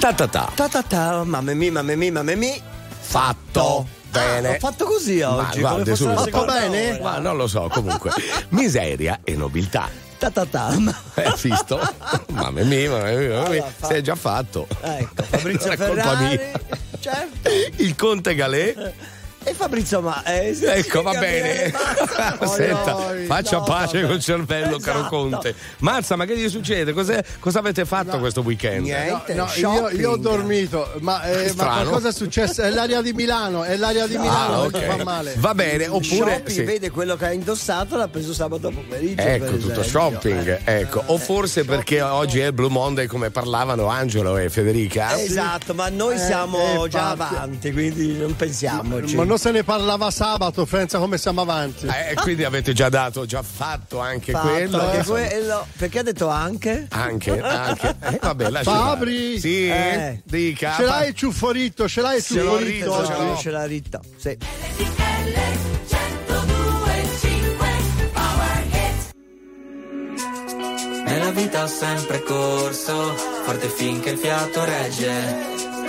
Ta 0.00 0.12
ta 0.14 0.26
ta. 0.26 0.50
Ta 0.54 0.68
ta 0.68 0.82
ta, 0.82 1.24
mamma 1.24 1.52
mia, 1.54 1.70
mamma 1.72 1.94
mia, 1.94 2.10
mamma 2.12 2.34
mia. 2.34 2.54
Fatto. 3.00 3.86
Bene. 4.10 4.48
Ah, 4.48 4.54
ho 4.54 4.58
fatto 4.58 4.84
così 4.86 5.20
oggi. 5.20 5.60
Ma 5.60 5.70
come 5.70 5.82
guarda, 5.84 5.94
su- 5.94 6.16
seconda 6.24 6.52
bene? 6.60 6.98
Ma 7.00 7.18
non 7.18 7.36
lo 7.36 7.46
so, 7.46 7.68
comunque. 7.72 8.10
Miseria 8.50 9.20
e 9.22 9.36
nobiltà. 9.36 9.88
Ta 10.18 10.30
ta 10.30 10.44
ta. 10.46 10.68
Hai 11.14 11.32
visto? 11.40 11.78
mamma 12.32 12.62
mia, 12.62 12.90
mamma 12.90 13.10
mia, 13.10 13.28
mamma 13.28 13.48
mia. 13.48 13.62
Allora, 13.64 13.72
Sei 13.86 14.02
già 14.02 14.14
fatto. 14.16 14.66
Ecco, 14.80 15.22
Fabrizio 15.22 15.66
Non 15.66 15.80
è 15.80 15.86
colpa 15.86 16.02
Ferrari. 16.16 16.36
mia. 16.38 16.60
Certo. 16.98 17.48
Il 17.76 17.94
conte 17.94 18.34
Galè. 18.34 18.74
E 19.50 19.54
Fabrizio 19.54 20.00
Ma. 20.00 20.22
eh, 20.22 20.56
Ecco, 20.62 21.02
va 21.02 21.12
bene. 21.18 21.72
Senta, 22.46 22.96
Oi, 22.96 23.24
faccia 23.26 23.56
No, 23.56 23.64
pace 23.64 24.06
col 24.06 24.20
cervello, 24.20 24.78
caro 24.78 24.98
Esatto. 25.00 25.16
Conte. 25.16 25.54
Mazza, 25.78 26.14
ma 26.14 26.24
che 26.24 26.36
gli 26.36 26.48
succede? 26.48 26.92
Cos'è- 26.92 27.22
cosa 27.40 27.58
avete 27.58 27.84
fatto 27.84 28.18
questo 28.20 28.42
weekend? 28.42 28.84
Niente, 28.84 29.34
No, 29.34 29.48
io, 29.56 29.88
io 29.90 30.10
ho 30.12 30.16
dormito, 30.16 30.88
ma, 31.00 31.22
eh, 31.24 31.52
ma 31.56 31.64
qualcosa 31.64 32.08
è 32.10 32.12
successo? 32.12 32.62
È 32.62 32.70
l'aria 32.70 33.00
di 33.02 33.12
Milano, 33.12 33.64
è 33.64 33.76
l'aria 33.76 34.06
di 34.06 34.16
Milano 34.18 34.62
Ah, 34.62 34.70
che 34.70 34.86
ok. 34.86 34.96
fa 34.96 35.04
male. 35.04 35.34
Va 35.38 35.54
bene, 35.54 35.86
oppure. 35.88 36.04
Shopping, 36.34 36.48
sì. 36.48 36.62
vede 36.62 36.90
quello 36.90 37.16
che 37.16 37.26
ha 37.26 37.32
indossato, 37.32 37.96
l'ha 37.96 38.06
preso 38.08 38.32
sabato 38.32 38.70
pomeriggio. 38.70 39.20
Ecco, 39.22 39.44
per 39.46 39.54
tutto 39.54 39.80
esempio. 39.80 39.82
shopping, 39.82 40.60
ecco. 40.64 41.02
O 41.06 41.18
forse 41.18 41.64
perché 41.64 42.00
oggi 42.02 42.38
è 42.38 42.46
il 42.46 42.52
Blue 42.52 42.70
Monday 42.70 43.06
come 43.06 43.30
parlavano 43.30 43.86
Angelo 43.88 44.36
e 44.36 44.48
Federica. 44.48 45.18
Esatto, 45.20 45.74
ma 45.74 45.88
noi 45.88 46.14
Eh, 46.14 46.18
siamo 46.18 46.84
eh, 46.84 46.88
già 46.88 47.10
avanti, 47.10 47.72
quindi 47.72 48.16
non 48.16 48.36
pensiamoci. 48.36 49.16
Ma 49.16 49.24
non 49.24 49.38
se 49.40 49.50
ne 49.52 49.64
parlava 49.64 50.10
sabato, 50.10 50.66
pensa 50.66 50.98
come 50.98 51.16
siamo 51.16 51.40
avanti. 51.40 51.86
Eh, 51.86 52.14
quindi 52.16 52.44
avete 52.44 52.74
già 52.74 52.90
dato, 52.90 53.24
già 53.24 53.42
fatto 53.42 53.98
anche 53.98 54.32
Fatto 54.32 54.48
quello. 54.48 54.80
anche 54.82 54.96
insomma. 54.98 55.18
quello. 55.26 55.66
Perché 55.78 55.98
ha 55.98 56.02
detto 56.02 56.28
anche? 56.28 56.86
Anche, 56.90 57.40
anche. 57.40 57.96
Eh, 58.02 58.18
vabbè, 58.20 58.50
lascia 58.50 58.70
Fabri? 58.70 59.40
Sì, 59.40 59.66
Eh. 59.70 60.20
dica. 60.24 60.74
Ce 60.76 60.82
l'hai 60.84 61.08
il 61.08 61.14
ciufforito, 61.14 61.88
ce 61.88 62.02
l'hai 62.02 62.16
l'ho 62.16 62.22
ciufforito 62.22 63.00
ritto, 63.00 63.06
ce 63.06 63.12
l'ho. 63.16 63.36
Ce 63.38 63.50
l'ha 63.50 63.64
Rita. 63.64 64.00
Sì. 64.18 64.36
Nella 71.04 71.30
vita 71.30 71.64
ho 71.64 71.66
sempre 71.66 72.22
corso, 72.22 73.14
forte 73.44 73.68
finché 73.68 74.10
il 74.10 74.18
fiato 74.18 74.64
regge. 74.64 75.69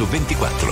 Su 0.00 0.06
24. 0.06 0.69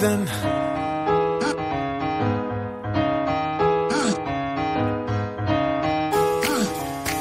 Breathing. 0.00 0.24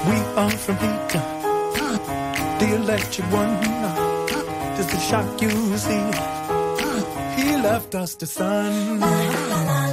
We 0.07 0.17
are 0.39 0.49
from 0.49 0.77
heat. 0.77 1.11
The 2.59 2.75
electric 2.75 3.31
one. 3.33 3.61
Just 4.77 4.91
the 4.91 4.99
shock 4.99 5.41
you 5.41 5.77
see. 5.77 6.05
He 7.35 7.57
left 7.57 7.95
us 7.95 8.15
the 8.15 8.25
sun. 8.25 9.88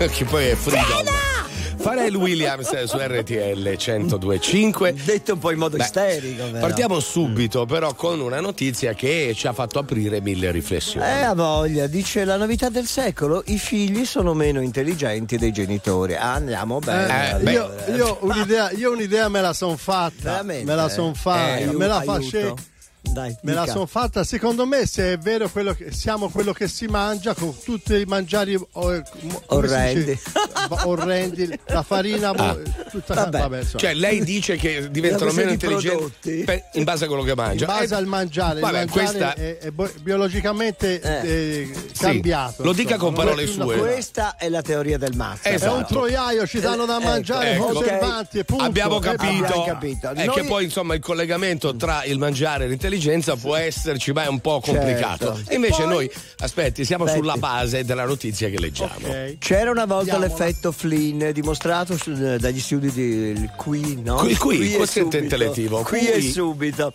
che 0.08 0.24
poi 0.24 0.46
è 0.46 0.54
Freedom. 0.54 1.04
Pharrell 1.82 2.14
Williams 2.14 2.84
su 2.84 2.98
RTL 2.98 3.56
1025. 3.58 4.94
Detto 5.02 5.32
un 5.32 5.38
po' 5.38 5.50
in 5.50 5.58
modo 5.58 5.78
Beh, 5.78 5.82
isterico. 5.82 6.44
però. 6.44 6.58
Partiamo 6.60 7.00
subito 7.00 7.64
però 7.64 7.94
con 7.94 8.20
una 8.20 8.40
notizia 8.40 8.92
che 8.92 9.32
ci 9.34 9.46
ha 9.46 9.54
fatto 9.54 9.78
aprire 9.78 10.20
mille 10.20 10.50
riflessioni. 10.50 11.06
Eh, 11.06 11.22
ha 11.22 11.34
voglia, 11.34 11.86
dice 11.86 12.24
la 12.26 12.36
novità 12.36 12.68
del 12.68 12.84
secolo, 12.86 13.42
i 13.46 13.58
figli 13.58 14.04
sono 14.04 14.34
meno 14.34 14.60
intelligenti 14.60 15.38
dei 15.38 15.52
genitori. 15.52 16.14
Ah, 16.16 16.34
andiamo 16.34 16.80
bene. 16.80 17.40
Eh, 17.42 17.50
io, 17.50 17.70
io 17.94 18.18
un'idea, 18.20 18.70
io 18.72 18.92
un'idea 18.92 19.28
me 19.28 19.40
la 19.40 19.54
son 19.54 19.78
fatta. 19.78 20.30
Veramente? 20.32 20.64
Me 20.64 20.74
la 20.74 20.88
son 20.90 21.14
fatta. 21.14 21.56
Eh, 21.56 21.66
me 21.72 21.86
la 21.86 21.96
aiuto. 21.98 22.12
face- 22.20 22.54
Dai, 23.12 23.36
Me 23.42 23.52
la 23.54 23.60
dica. 23.62 23.72
sono 23.72 23.86
fatta, 23.86 24.22
secondo 24.24 24.66
me, 24.66 24.86
se 24.86 25.12
è 25.14 25.18
vero 25.18 25.48
quello 25.50 25.74
che 25.74 25.92
siamo 25.92 26.28
quello 26.30 26.52
che 26.52 26.68
si 26.68 26.86
mangia 26.86 27.34
con 27.34 27.54
tutti 27.62 27.94
i 27.94 28.04
mangiari 28.06 28.54
oh, 28.54 28.66
come 28.70 29.02
si 29.02 29.38
Orrendi. 29.46 30.18
orrendi, 30.84 31.58
la 31.66 31.82
farina, 31.82 32.32
boh, 32.32 32.60
tutta 32.90 33.14
Vabbè. 33.14 33.38
vabbè, 33.40 33.58
insomma. 33.58 33.78
Cioè, 33.82 33.94
lei 33.94 34.22
dice 34.24 34.56
che 34.56 34.88
diventano 34.90 35.26
La 35.26 35.32
meno 35.32 35.50
intelligenti 35.50 36.42
per- 36.44 36.68
in 36.74 36.84
base 36.84 37.04
a 37.04 37.06
quello 37.08 37.22
che 37.24 37.34
mangia. 37.34 37.64
in 37.64 37.70
base 37.78 37.94
Eh, 37.94 37.96
al 37.96 38.06
mangiare, 38.06 38.60
vabbè, 38.60 38.80
il 38.82 38.86
mangiare 38.94 39.34
questa- 39.34 39.34
è, 39.34 39.58
è 39.58 39.70
biologicamente 40.02 41.00
Eh. 41.00 41.28
eh, 41.28 41.72
Sì, 41.92 42.02
cambiato. 42.04 42.62
lo 42.62 42.72
dica 42.72 42.94
insomma, 42.94 43.12
con 43.16 43.22
è 43.22 43.26
parole 43.26 43.46
sue. 43.46 43.76
Questa 43.78 44.36
è 44.36 44.48
la 44.48 44.62
teoria 44.62 44.98
del 44.98 45.16
mazzo. 45.16 45.42
È 45.42 45.48
un 45.50 45.54
Esatto. 45.56 45.94
troiaio, 45.94 46.46
ci 46.46 46.60
danno 46.60 46.84
da 46.86 46.98
Ecco, 46.98 47.04
mangiare 47.08 47.52
ecco. 47.54 47.66
conservanti 47.72 48.38
e 48.38 48.44
punto. 48.44 48.64
Abbiamo 48.64 48.98
Eh, 48.98 49.00
capito, 49.00 49.44
abbiamo 49.44 49.64
capito. 49.64 50.10
È 50.10 50.24
Noi- 50.26 50.34
che 50.34 50.44
poi 50.44 50.64
insomma 50.64 50.94
il 50.94 51.00
collegamento 51.00 51.74
tra 51.74 52.04
il 52.04 52.18
mangiare 52.18 52.64
e 52.64 52.68
l'intelligenza 52.68 52.98
può 53.40 53.56
esserci, 53.56 54.12
ma 54.12 54.24
è 54.24 54.28
un 54.28 54.40
po' 54.40 54.60
complicato. 54.60 55.34
Certo. 55.34 55.50
E 55.50 55.54
invece 55.54 55.82
poi- 55.84 55.92
noi, 55.92 56.10
aspetti, 56.38 56.84
siamo 56.84 57.04
Aspetti. 57.04 57.22
sulla 57.22 57.36
base 57.36 57.84
della 57.84 58.04
notizia 58.04 58.48
che 58.48 58.58
leggiamo. 58.58 59.08
Ok. 59.08 59.38
C'era 59.38 59.70
una 59.70 59.86
volta 59.86 60.16
Diamola. 60.16 60.26
l'effetto 60.26 60.72
Flynn 60.72 61.30
dimostrato 61.32 61.96
su- 61.96 62.12
dagli 62.36 62.60
studi 62.60 62.92
del 62.92 63.50
qui, 63.56 64.00
no? 64.02 64.16
Qui- 64.16 64.36
qui, 64.36 64.72
e 64.72 64.76
quoziente 64.76 65.18
intellettivo, 65.18 65.82
Qui 65.82 65.98
qui. 65.98 66.08
e 66.10 66.20
subito. 66.30 66.92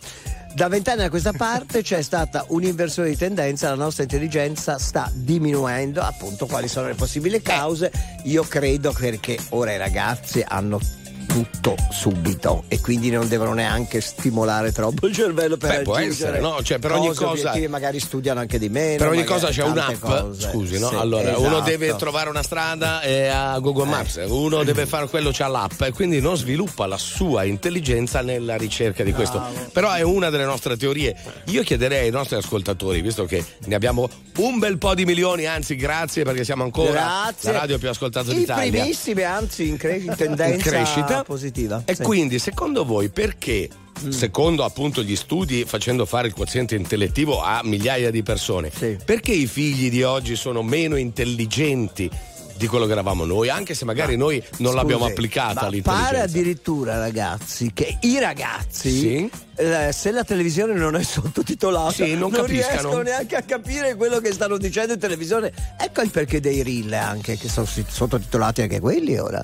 Da 0.53 0.69
vent'anni 0.69 1.03
a 1.03 1.09
questa 1.09 1.33
parte 1.33 1.81
c'è 1.81 2.01
stata 2.01 2.45
un'inversione 2.47 3.09
di 3.09 3.17
tendenza, 3.17 3.67
la 3.69 3.75
nostra 3.75 4.03
intelligenza 4.03 4.77
sta 4.79 5.11
diminuendo, 5.13 5.99
appunto 6.01 6.45
quali 6.45 6.69
sono 6.69 6.87
le 6.87 6.93
possibili 6.93 7.41
cause? 7.41 7.91
Io 8.23 8.43
credo 8.43 8.93
perché 8.97 9.37
ora 9.49 9.73
i 9.73 9.77
ragazzi 9.77 10.41
hanno 10.47 10.79
tutto 11.25 11.75
subito 11.91 12.63
e 12.67 12.79
quindi 12.81 13.09
non 13.09 13.27
devono 13.27 13.53
neanche 13.53 14.01
stimolare 14.01 14.71
troppo 14.71 15.07
il 15.07 15.13
cervello 15.13 15.57
per 15.57 15.77
Beh, 15.77 15.81
può 15.83 15.97
essere, 15.97 16.39
no? 16.39 16.61
Cioè, 16.63 16.79
per 16.79 16.91
ogni 16.93 17.07
cosa- 17.13 17.27
obiettivi, 17.29 17.67
magari 17.67 17.99
studiano 17.99 18.39
anche 18.39 18.57
di 18.59 18.69
meno. 18.69 18.97
Per 18.97 19.07
ogni 19.07 19.23
cosa 19.23 19.49
c'è 19.49 19.63
un'app, 19.63 20.33
scusi, 20.37 20.79
no? 20.79 20.89
Sì, 20.89 20.95
allora, 20.95 21.37
uno 21.37 21.47
esatto. 21.47 21.69
deve 21.69 21.95
trovare 21.95 22.29
una 22.29 22.43
strada 22.43 23.01
e 23.01 23.27
a 23.27 23.57
Google 23.59 23.85
Maps, 23.85 24.23
uno 24.27 24.63
deve 24.63 24.85
fare 24.85 25.07
quello, 25.07 25.31
c'ha 25.33 25.47
l'app 25.47 25.81
e 25.81 25.91
quindi 25.91 26.19
non 26.21 26.37
sviluppa 26.37 26.85
la 26.85 26.97
sua 26.97 27.43
intelligenza 27.43 28.21
nella 28.21 28.55
ricerca 28.57 29.03
di 29.03 29.13
questo. 29.13 29.41
Però 29.71 29.91
è 29.91 30.01
una 30.01 30.29
delle 30.29 30.45
nostre 30.45 30.77
teorie. 30.77 31.15
Io 31.45 31.63
chiederei 31.63 32.05
ai 32.05 32.11
nostri 32.11 32.35
ascoltatori, 32.35 33.01
visto 33.01 33.25
che 33.25 33.43
ne 33.65 33.75
abbiamo 33.75 34.09
un 34.37 34.59
bel 34.59 34.77
po' 34.77 34.93
di 34.95 35.05
milioni, 35.05 35.45
anzi 35.45 35.75
grazie 35.75 36.23
perché 36.23 36.43
siamo 36.43 36.63
ancora 36.63 36.91
Grazie. 36.91 37.51
la 37.51 37.59
radio 37.59 37.77
più 37.77 37.89
ascoltata 37.89 38.31
I 38.31 38.35
d'Italia. 38.35 38.71
primissimi, 38.71 39.23
anzi, 39.23 39.67
in, 39.67 39.77
cre- 39.77 39.97
in 39.97 40.13
tendenza 40.15 40.53
in 40.55 40.61
crescita 40.61 41.14
positiva. 41.23 41.81
E 41.85 41.95
Sì. 41.95 42.01
Mm. 42.01 42.05
quindi, 42.05 42.39
secondo 42.39 42.85
voi, 42.85 43.09
perché? 43.09 43.69
Secondo 44.09 44.65
appunto 44.65 45.01
gli 45.01 45.15
studi 45.15 45.63
facendo 45.65 46.05
fare 46.05 46.27
il 46.27 46.33
quoziente 46.33 46.75
intellettivo 46.75 47.41
a 47.41 47.61
migliaia 47.63 48.11
di 48.11 48.23
persone, 48.23 48.69
Sì. 48.75 48.97
perché 49.03 49.31
i 49.31 49.47
figli 49.47 49.89
di 49.89 50.03
oggi 50.03 50.35
sono 50.35 50.61
meno 50.63 50.97
intelligenti 50.97 52.09
di 52.57 52.67
quello 52.67 52.85
che 52.85 52.93
eravamo 52.93 53.25
noi, 53.25 53.49
anche 53.49 53.73
se 53.73 53.83
magari 53.83 54.15
noi 54.15 54.37
non 54.37 54.71
Scusi, 54.71 54.75
l'abbiamo 54.75 55.05
applicata 55.05 55.69
ma 55.69 55.81
Pare 55.81 56.21
addirittura, 56.21 56.97
ragazzi, 56.97 57.71
che 57.73 57.97
i 58.01 58.17
ragazzi, 58.19 58.91
Sì. 58.91 59.29
eh, 59.57 59.91
se 59.91 60.11
la 60.11 60.23
televisione 60.23 60.73
non 60.73 60.95
è 60.95 61.03
sottotitolata, 61.03 61.91
Sì, 62.05 62.15
non 62.15 62.31
capiscano. 62.31 62.71
riescono 62.79 63.01
neanche 63.01 63.35
a 63.35 63.41
capire 63.41 63.95
quello 63.95 64.19
che 64.19 64.31
stanno 64.31 64.57
dicendo 64.57 64.93
in 64.93 64.99
televisione. 64.99 65.51
Ecco 65.77 66.01
il 66.01 66.11
perché 66.11 66.39
dei 66.39 66.63
reel 66.63 66.93
anche, 66.93 67.37
che 67.37 67.49
sono 67.49 67.65
sottotitolati 67.65 68.61
anche 68.61 68.79
quelli 68.79 69.17
ora. 69.17 69.43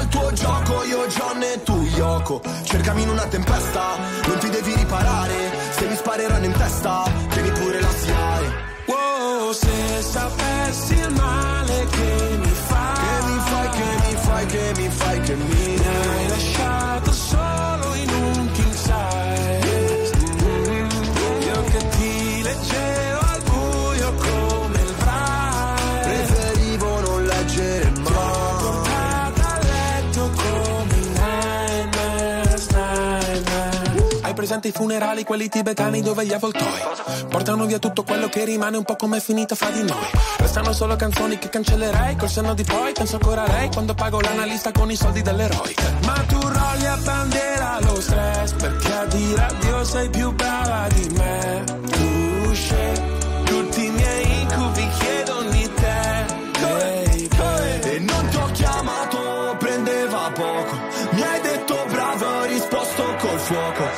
Il 0.00 0.08
tuo 0.08 0.32
gioco, 0.32 0.82
io 0.84 1.06
John 1.06 1.42
e 1.42 1.62
tu 1.62 1.82
Yoko 1.94 2.40
Cercami 2.64 3.02
in 3.02 3.10
una 3.10 3.26
tempesta, 3.26 3.96
non 4.26 4.38
ti 4.38 4.48
devi 4.48 4.74
riparare. 4.74 5.34
Se 5.70 5.86
mi 5.86 5.94
spareranno 5.94 6.44
in 6.46 6.52
testa, 6.52 7.02
tieni 7.30 7.50
pure 7.50 7.80
la 7.80 7.90
SIAE 7.90 8.68
Wow, 8.86 9.52
se 9.52 10.02
sapessi 10.02 10.94
il 10.94 11.12
male 11.14 11.86
che 11.90 12.38
mi 12.40 12.52
fai, 12.66 12.94
Che 12.94 13.26
mi 13.26 13.38
fai, 13.38 13.68
che 13.68 13.84
mi 14.06 14.16
fai, 14.16 14.46
che 14.46 14.72
mi 14.76 14.88
fai, 14.88 15.20
che 15.20 15.34
mi 15.34 15.44
mi 15.44 15.59
i 34.68 34.72
funerali, 34.72 35.24
quelli 35.24 35.48
tibetani 35.48 36.00
dove 36.02 36.24
gli 36.24 36.32
avvoltoi 36.32 36.80
portano 37.28 37.66
via 37.66 37.78
tutto 37.78 38.02
quello 38.02 38.28
che 38.28 38.44
rimane 38.44 38.76
un 38.76 38.84
po' 38.84 38.96
come 38.96 39.18
è 39.18 39.20
finita 39.20 39.54
fra 39.54 39.70
di 39.70 39.82
noi. 39.82 40.06
Restano 40.38 40.72
solo 40.72 40.96
canzoni 40.96 41.38
che 41.38 41.48
cancellerei 41.48 42.16
col 42.16 42.28
senno 42.28 42.54
di 42.54 42.64
poi, 42.64 42.92
penso 42.92 43.16
ancora 43.16 43.44
a 43.44 43.48
lei 43.48 43.68
quando 43.70 43.94
pago 43.94 44.20
l'analista 44.20 44.72
con 44.72 44.90
i 44.90 44.96
soldi 44.96 45.22
dell'eroe. 45.22 45.74
Ma 46.04 46.24
tu 46.26 46.40
rolli 46.40 46.86
a 46.86 46.96
bandiera 46.96 47.78
lo 47.80 48.00
stress, 48.00 48.52
perché 48.52 48.92
a 48.92 49.04
dire 49.06 49.42
addio 49.42 49.84
sei 49.84 50.10
più 50.10 50.32
brava 50.32 50.86
di 50.88 51.08
me. 51.16 51.64
Tu 51.90 52.54
scegli 52.54 53.18
tutti 53.44 53.84
i 53.84 53.90
miei 53.90 54.40
incubi, 54.40 54.88
chiedono 54.98 55.50
di 55.50 55.70
te. 55.74 56.38
E 57.82 57.98
non 57.98 58.28
ti 58.28 58.36
ho 58.36 58.50
chiamato, 58.52 59.56
prendeva 59.58 60.30
poco. 60.34 60.78
Mi 61.10 61.22
hai 61.22 61.40
detto 61.40 61.84
bravo, 61.88 62.24
ho 62.26 62.44
risposto 62.44 63.16
col 63.18 63.38
fuoco. 63.38 63.89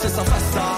Andiamo 0.00 0.20
alla 0.20 0.38
stessa 0.38 0.77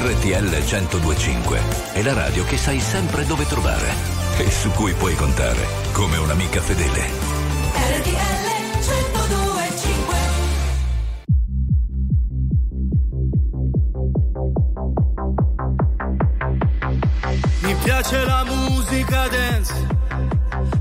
RTL 0.00 0.62
1025 0.62 1.60
è 1.94 2.02
la 2.02 2.12
radio 2.12 2.44
che 2.44 2.56
sai 2.56 2.78
sempre 2.78 3.26
dove 3.26 3.44
trovare 3.46 3.90
e 4.38 4.48
su 4.48 4.70
cui 4.70 4.92
puoi 4.92 5.16
contare 5.16 5.58
come 5.90 6.16
un'amica 6.18 6.60
fedele. 6.60 7.00
RTL 7.72 8.46
1025 8.76 10.16
Mi 17.62 17.74
piace 17.82 18.24
la 18.24 18.44
musica 18.44 19.26
dance, 19.26 19.74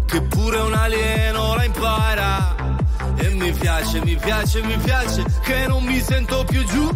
che 0.06 0.22
pure 0.22 0.60
un 0.60 0.74
alieno 0.76 1.56
la 1.56 1.64
impara. 1.64 2.56
E 3.16 3.30
mi 3.30 3.52
piace, 3.52 4.00
mi 4.06 4.16
piace, 4.16 4.62
mi 4.62 4.78
piace, 4.78 5.26
che 5.42 5.66
non 5.66 5.84
mi 5.84 6.00
sento 6.02 6.44
più 6.44 6.64
giù. 6.66 6.96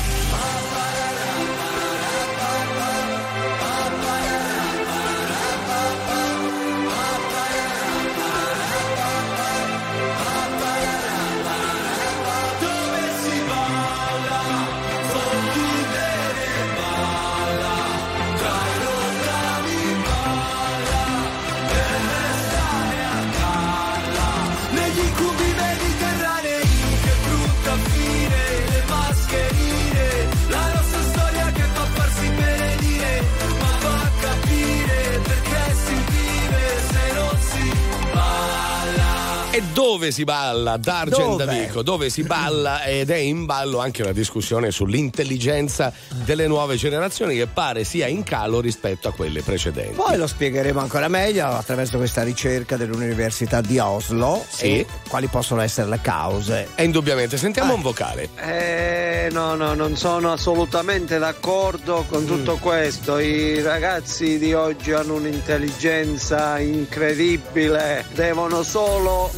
dove 40.01 40.13
si 40.13 40.23
balla, 40.23 40.77
D'Argent 40.77 41.37
Dove? 41.37 41.43
amico, 41.43 41.83
dove 41.83 42.09
si 42.09 42.23
balla 42.23 42.83
ed 42.85 43.11
è 43.11 43.17
in 43.17 43.45
ballo 43.45 43.77
anche 43.77 44.03
la 44.03 44.13
discussione 44.13 44.71
sull'intelligenza 44.71 45.93
delle 46.25 46.47
nuove 46.47 46.75
generazioni 46.75 47.35
che 47.35 47.45
pare 47.45 47.83
sia 47.83 48.07
in 48.07 48.23
calo 48.23 48.61
rispetto 48.61 49.07
a 49.09 49.11
quelle 49.13 49.43
precedenti. 49.43 49.93
Poi 49.93 50.17
lo 50.17 50.25
spiegheremo 50.25 50.79
ancora 50.79 51.07
meglio 51.07 51.45
attraverso 51.45 51.97
questa 51.97 52.23
ricerca 52.23 52.77
dell'Università 52.77 53.61
di 53.61 53.77
Oslo 53.77 54.43
Sì. 54.49 54.79
e 54.79 54.85
quali 55.07 55.27
possono 55.27 55.61
essere 55.61 55.87
le 55.87 55.99
cause. 56.01 56.69
E 56.73 56.83
indubbiamente, 56.83 57.37
sentiamo 57.37 57.75
un 57.75 57.83
vocale. 57.83 58.29
Eh, 58.37 59.27
no, 59.31 59.53
no, 59.53 59.75
non 59.75 59.95
sono 59.97 60.31
assolutamente 60.31 61.19
d'accordo 61.19 62.05
con 62.09 62.25
tutto 62.25 62.55
questo. 62.55 63.19
I 63.19 63.61
ragazzi 63.61 64.39
di 64.39 64.53
oggi 64.55 64.93
hanno 64.93 65.13
un'intelligenza 65.13 66.57
incredibile, 66.57 68.03
devono 68.15 68.63
solo 68.63 69.31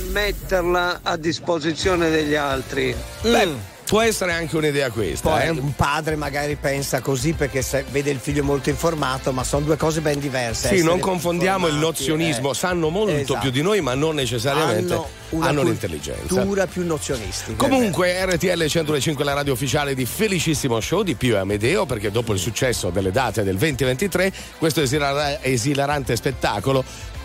metterla 0.53 0.99
a 1.01 1.17
disposizione 1.17 2.09
degli 2.09 2.35
altri. 2.35 2.95
Beh, 3.21 3.71
può 3.85 4.01
essere 4.01 4.33
anche 4.33 4.55
un'idea 4.55 4.89
questa, 4.91 5.29
Poi 5.29 5.45
eh? 5.45 5.49
un 5.49 5.73
padre 5.75 6.15
magari 6.15 6.55
pensa 6.55 6.99
così 7.01 7.33
perché 7.33 7.61
se- 7.61 7.83
vede 7.89 8.11
il 8.11 8.19
figlio 8.19 8.43
molto 8.43 8.69
informato, 8.69 9.31
ma 9.31 9.43
sono 9.43 9.65
due 9.65 9.77
cose 9.77 10.01
ben 10.01 10.19
diverse. 10.19 10.75
Sì, 10.75 10.83
non 10.83 10.99
confondiamo 10.99 11.67
il 11.67 11.75
nozionismo, 11.75 12.51
eh. 12.51 12.55
sanno 12.55 12.89
molto 12.89 13.15
Esatto. 13.15 13.39
più 13.39 13.49
di 13.49 13.61
noi, 13.61 13.81
ma 13.81 13.95
non 13.95 14.15
necessariamente 14.15 14.93
hanno, 14.93 15.07
una 15.29 15.47
hanno 15.47 15.63
l'intelligenza. 15.63 16.21
cultura 16.27 16.67
più 16.67 16.85
nozionistica. 16.85 17.55
Comunque 17.57 18.23
RTL 18.25 18.65
105 18.67 19.23
la 19.23 19.33
radio 19.33 19.53
ufficiale 19.53 19.95
di 19.95 20.05
Felicissimo 20.05 20.79
Show 20.79 21.01
di 21.01 21.15
Pio 21.15 21.35
e 21.35 21.39
Amedeo 21.39 21.85
perché 21.85 22.11
dopo 22.11 22.33
il 22.33 22.39
successo 22.39 22.89
delle 22.91 23.11
date 23.11 23.43
del 23.43 23.57
2023 23.57 24.31
questo 24.59 24.81
esilara- 24.81 25.41
esilarante 25.41 26.15
spettacolo 26.15 26.83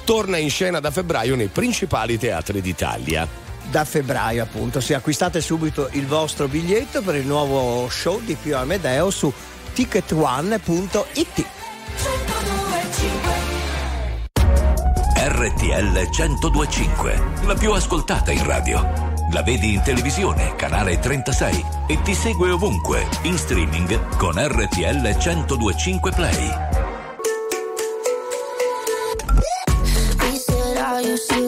torna 0.09 0.39
in 0.39 0.49
scena 0.49 0.81
da 0.81 0.91
febbraio 0.91 1.37
nei 1.37 1.49
principali 1.49 2.17
teatri 2.17 2.63
d'Italia. 2.63 3.29
da 3.71 3.85
febbraio 3.85 4.43
appunto 4.43 4.81
se 4.81 4.95
acquistate 4.95 5.43
subito 5.43 5.91
il 5.93 6.07
vostro 6.07 6.49
biglietto 6.49 7.03
per 7.03 7.15
il 7.17 7.27
nuovo 7.27 7.87
show 7.91 8.19
di 8.25 8.35
Pio 8.35 8.57
Amedeo 8.57 9.11
su 9.11 9.31
ticketone.it 9.75 11.47
RTL 15.15 16.09
1025, 16.11 17.23
la 17.45 17.55
più 17.55 17.73
ascoltata 17.73 18.33
in 18.33 18.47
radio. 18.47 18.81
La 19.33 19.43
vedi 19.43 19.75
in 19.75 19.83
televisione, 19.83 20.55
canale 20.57 20.99
36 20.99 21.65
e 21.87 22.01
ti 22.01 22.15
segue 22.15 22.49
ovunque, 22.49 23.07
in 23.25 23.37
streaming 23.37 24.17
con 24.17 24.37
RTL 24.39 25.03
1025 25.03 26.13
Play. 26.13 26.78
you 31.01 31.17
see 31.17 31.48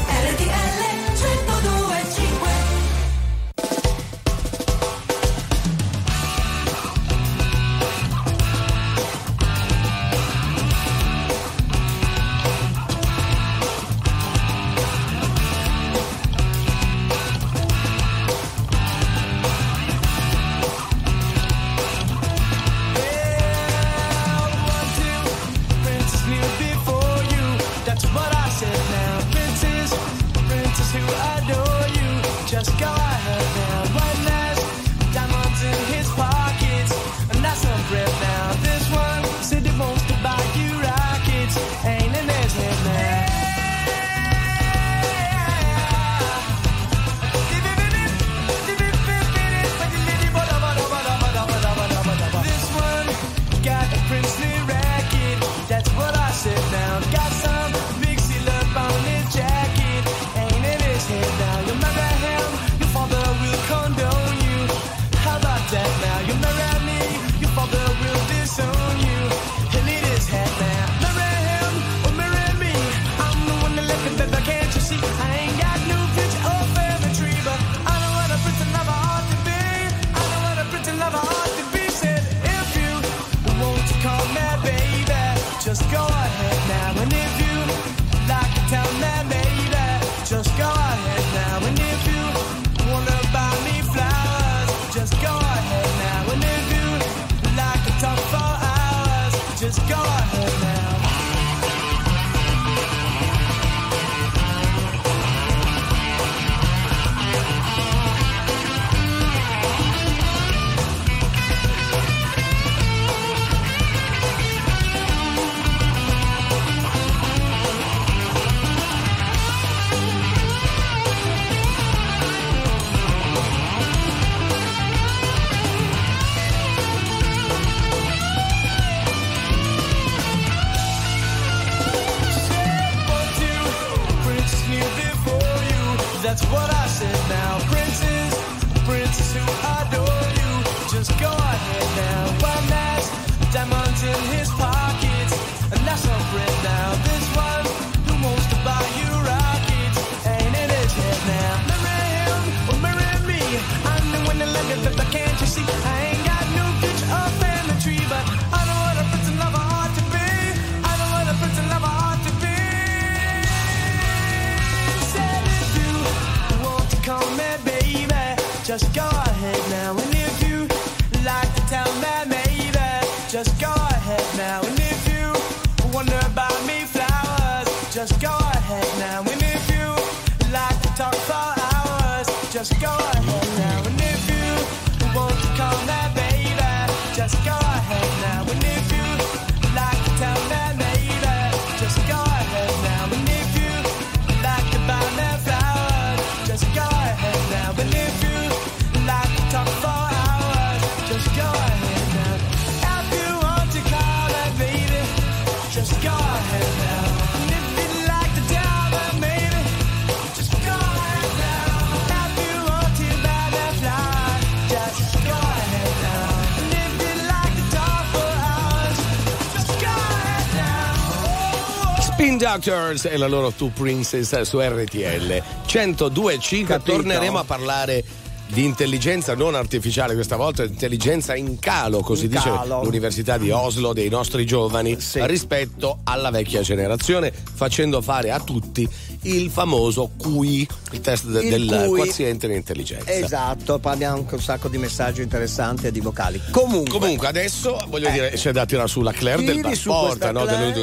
Doctors 222.55 223.05
e 223.05 223.15
la 223.15 223.27
loro 223.27 223.51
Two 223.51 223.71
Princess 223.73 224.41
su 224.41 224.59
RTL 224.59 225.41
102.5 225.65 226.65
Capito. 226.65 226.91
torneremo 226.97 227.37
a 227.39 227.45
parlare 227.45 228.03
di 228.47 228.65
intelligenza 228.65 229.33
non 229.33 229.55
artificiale 229.55 230.13
questa 230.13 230.35
volta, 230.35 230.63
intelligenza 230.65 231.33
in 231.35 231.57
calo, 231.59 232.01
così 232.01 232.25
In 232.25 232.31
dice 232.31 232.49
calo. 232.49 232.83
l'Università 232.83 233.37
di 233.37 233.49
Oslo 233.49 233.93
dei 233.93 234.09
nostri 234.09 234.45
giovani 234.45 234.97
rispetto 235.21 235.99
alla 236.03 236.31
vecchia 236.31 236.59
generazione, 236.61 237.31
facendo 237.53 238.01
fare 238.01 238.29
a 238.31 238.41
tutti 238.41 238.85
il 239.23 239.49
famoso 239.49 240.11
QI, 240.17 240.67
il 240.91 240.99
test 240.99 241.27
de- 241.27 241.43
Il 241.43 241.49
del 241.49 241.67
QI. 241.85 241.87
quoziente 241.87 242.47
di 242.49 242.55
intelligenza. 242.55 243.09
Esatto, 243.09 243.79
poi 243.79 243.93
abbiamo 243.93 244.17
anche 244.17 244.35
un 244.35 244.41
sacco 244.41 244.67
di 244.67 244.77
messaggi 244.77 245.21
interessanti 245.21 245.85
e 245.87 245.91
di 245.93 246.01
vocali. 246.01 246.41
Comunque, 246.51 246.91
Comunque 246.99 247.27
adesso 247.27 247.79
voglio 247.87 248.09
dire 248.09 248.31
c'è 248.31 248.51
da 248.51 248.65
tirare 248.65 248.89
sulla 248.89 249.13
Claire 249.13 249.45
del 249.45 249.55
Tiri 249.61 249.69
passaporto, 249.69 250.29
no? 250.33 250.43
Claire. 250.43 250.73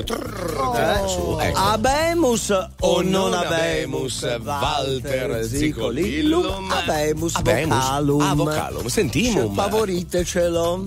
Trrr, 0.73 1.05
Oh. 1.05 1.09
su, 1.09 1.41
ecco. 1.41 1.59
Abemus 1.59 2.51
o 2.81 3.03
non 3.03 3.35
abemus, 3.35 4.23
Walter 4.45 5.45
Zicolillum, 5.45 6.71
abemus, 6.71 7.35
abemus. 7.37 7.77
vocalum. 7.79 8.21
Ah, 8.23 8.35
vocalum, 8.35 8.89
sentimum. 8.89 9.55
Favoritecelo. 9.55 10.85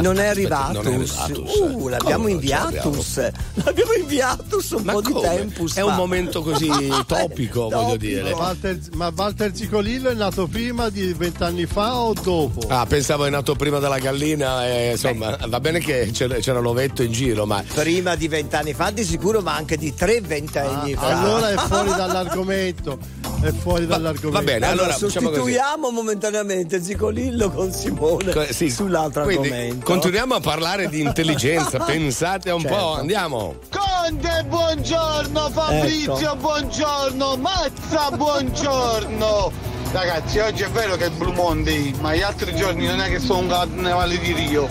Non 0.00 0.18
è 0.18 0.26
arrivato. 0.26 0.82
non 0.82 0.86
è 0.92 0.94
arrivatus. 0.94 1.54
Uh, 1.60 1.88
l'abbiamo 1.88 2.28
inviatus. 2.28 3.30
L'abbiamo 3.54 3.92
inviatus 3.92 4.70
un 4.70 4.82
Ma 4.82 4.92
po' 4.92 5.00
di 5.00 5.12
come? 5.12 5.28
tempo. 5.28 5.64
È 5.74 5.80
un 5.80 5.94
momento 5.94 6.42
così 6.42 6.70
topico, 7.06 7.68
voglio 7.68 7.96
dire. 7.96 8.32
Walter- 8.32 8.94
ma 8.94 9.12
Walter 9.14 9.54
Zicolillo 9.54 10.10
è 10.10 10.14
nato 10.14 10.46
prima 10.46 10.88
di 10.88 11.12
vent'anni 11.12 11.66
fa 11.66 11.96
o 11.96 12.12
dopo? 12.12 12.60
Ah, 12.68 12.86
pensavo 12.86 13.24
è 13.24 13.30
nato 13.30 13.54
prima 13.54 13.78
della 13.78 13.98
gallina, 13.98 14.66
e, 14.66 14.90
insomma, 14.92 15.36
va 15.48 15.60
bene 15.60 15.78
che 15.80 16.10
c'era, 16.12 16.36
c'era 16.36 16.60
l'ovetto 16.60 17.02
in 17.02 17.12
giro, 17.12 17.46
ma 17.46 17.62
Prima 17.74 18.14
di 18.14 18.28
vent'anni 18.28 18.74
fa 18.74 18.90
di 18.90 19.04
sicuro, 19.04 19.40
ma 19.40 19.54
anche 19.56 19.76
di 19.76 19.94
tre 19.94 20.20
vent'anni 20.20 20.94
fa. 20.94 21.06
Ah, 21.06 21.18
Allora 21.20 21.50
è 21.50 21.56
fuori 21.56 21.90
dall'argomento. 21.96 22.98
È 23.40 23.52
fuori 23.52 23.86
dall'argomento. 23.86 24.30
va 24.30 24.42
bene, 24.42 24.66
allora, 24.66 24.94
diciamo 24.94 25.10
così. 25.10 25.24
sostituiamo 25.26 25.90
momentaneamente 25.90 26.82
Zicolillo 26.82 27.50
con 27.50 27.70
Simone 27.70 28.32
Co- 28.32 28.46
sì. 28.50 28.70
sull'altro 28.70 29.22
Quindi, 29.24 29.48
argomento. 29.48 29.84
continuiamo 29.84 30.34
a 30.34 30.40
parlare 30.40 30.88
di 30.88 31.00
intelligenza, 31.00 31.78
pensate 31.84 32.50
un 32.50 32.60
Certo. 32.62 32.76
po', 32.76 32.92
andiamo. 32.94 33.56
Conte, 33.70 34.44
buongiorno, 34.48 35.50
Fabrizio, 35.50 36.18
Ecco. 36.18 36.36
buongiorno, 36.36 37.36
Mazza, 37.36 38.10
buongiorno. 38.16 39.52
Ragazzi, 39.92 40.38
oggi 40.40 40.62
è 40.62 40.68
vero 40.70 40.96
che 40.96 41.06
è 41.06 41.10
Blue 41.10 41.32
Monday, 41.34 41.94
ma 42.00 42.14
gli 42.14 42.22
altri 42.22 42.54
giorni 42.56 42.86
non 42.86 43.00
è 43.00 43.08
che 43.08 43.18
sono 43.20 43.40
un 43.40 43.48
carnevale 43.48 44.18
di 44.18 44.32
Rio. 44.32 44.68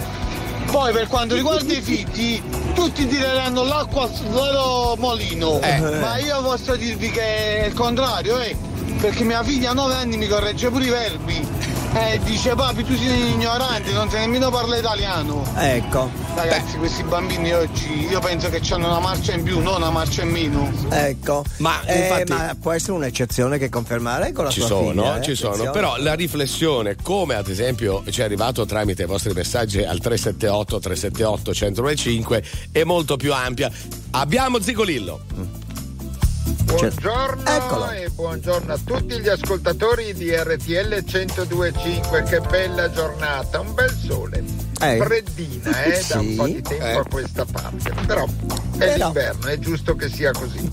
Poi 0.72 0.92
per 0.92 1.08
quanto 1.08 1.36
riguarda 1.36 1.72
i 1.74 1.82
figli, 1.82 2.42
tutti 2.76 3.08
tireranno 3.08 3.64
l'acqua 3.64 4.08
sul 4.14 4.32
loro 4.32 4.96
molino. 4.98 5.60
Eh. 5.62 5.80
Ma 5.80 6.18
io 6.18 6.42
posso 6.44 6.76
dirvi 6.76 7.10
che 7.10 7.62
è 7.62 7.66
il 7.68 7.74
contrario, 7.74 8.38
eh. 8.40 8.56
Perché 9.00 9.24
mia 9.24 9.42
figlia 9.44 9.72
a 9.72 9.74
9 9.74 9.94
anni 9.96 10.18
mi 10.18 10.28
corregge 10.28 10.70
pure 10.70 10.86
i 10.86 10.90
verbi. 10.90 11.48
E 11.98 12.20
dice 12.26 12.54
papi 12.56 12.84
tu 12.84 12.94
sei 12.98 13.32
ignorante, 13.32 13.92
non 13.94 14.10
sai 14.10 14.22
nemmeno 14.22 14.50
parla 14.50 14.78
italiano. 14.78 15.44
Ecco, 15.56 16.10
Ragazzi, 16.36 16.76
questi 16.78 17.04
bambini 17.04 17.54
oggi 17.54 18.06
io 18.10 18.20
penso 18.20 18.50
che 18.50 18.62
hanno 18.72 18.88
una 18.88 19.00
marcia 19.00 19.34
in 19.34 19.44
più, 19.44 19.62
non 19.62 19.76
una 19.76 19.90
marcia 19.92 20.24
in 20.24 20.30
meno. 20.30 20.70
ecco. 20.90 21.46
Ma, 21.58 21.82
Eh, 21.86 21.98
infatti- 22.00 22.32
ma 22.34 22.56
può 22.60 22.74
essere 22.74 22.92
un'eccezione 22.94 23.58
che 23.58 23.70
conferma 23.70 24.20
lei 24.20 24.34
con 24.34 24.44
la 24.44 24.50
Ci 24.52 24.60
sua 24.60 24.68
sono, 24.68 24.90
figlia, 24.92 25.18
eh? 25.20 25.22
ci 25.24 25.36
sono, 25.36 25.54
Attenzione. 25.54 25.80
però 25.80 25.96
la 25.98 26.14
riflessione, 26.16 26.96
come 27.02 27.36
ad 27.36 27.48
esempio 27.48 28.04
ci 28.10 28.20
è 28.20 28.24
arrivato 28.26 28.66
tramite 28.66 29.04
i 29.04 29.06
vostri 29.06 29.32
messaggi 29.34 29.82
al 29.82 30.00
378 30.00 30.80
378 30.80 31.52
1025, 31.52 32.44
è 32.74 32.84
molto 32.84 33.16
più 33.16 33.34
ampia. 33.34 33.72
Abbiamo 34.12 34.60
Zicolillo. 34.60 35.64
Buongiorno 36.66 37.44
Eccolo. 37.50 37.90
e 37.92 38.10
buongiorno 38.10 38.74
a 38.74 38.80
tutti 38.84 39.20
gli 39.20 39.30
ascoltatori 39.30 40.14
di 40.14 40.32
RTL 40.36 41.04
1025, 41.06 42.24
che 42.24 42.40
bella 42.42 42.90
giornata, 42.92 43.60
un 43.60 43.74
bel 43.74 43.92
sole. 43.92 44.44
Eh. 44.82 44.98
Freddina, 44.98 45.84
eh, 45.84 46.04
da 46.08 46.20
un 46.20 46.26
Sì. 46.28 46.36
po' 46.36 46.46
di 46.48 46.62
tempo 46.62 46.84
Eh. 46.84 46.92
a 46.98 47.04
questa 47.08 47.46
parte, 47.46 47.94
però 48.08 48.26
è 48.80 48.98
l'inverno, 48.98 49.46
è 49.48 49.60
giusto 49.60 49.96
che 49.96 50.10
sia 50.10 50.32
così. 50.32 50.70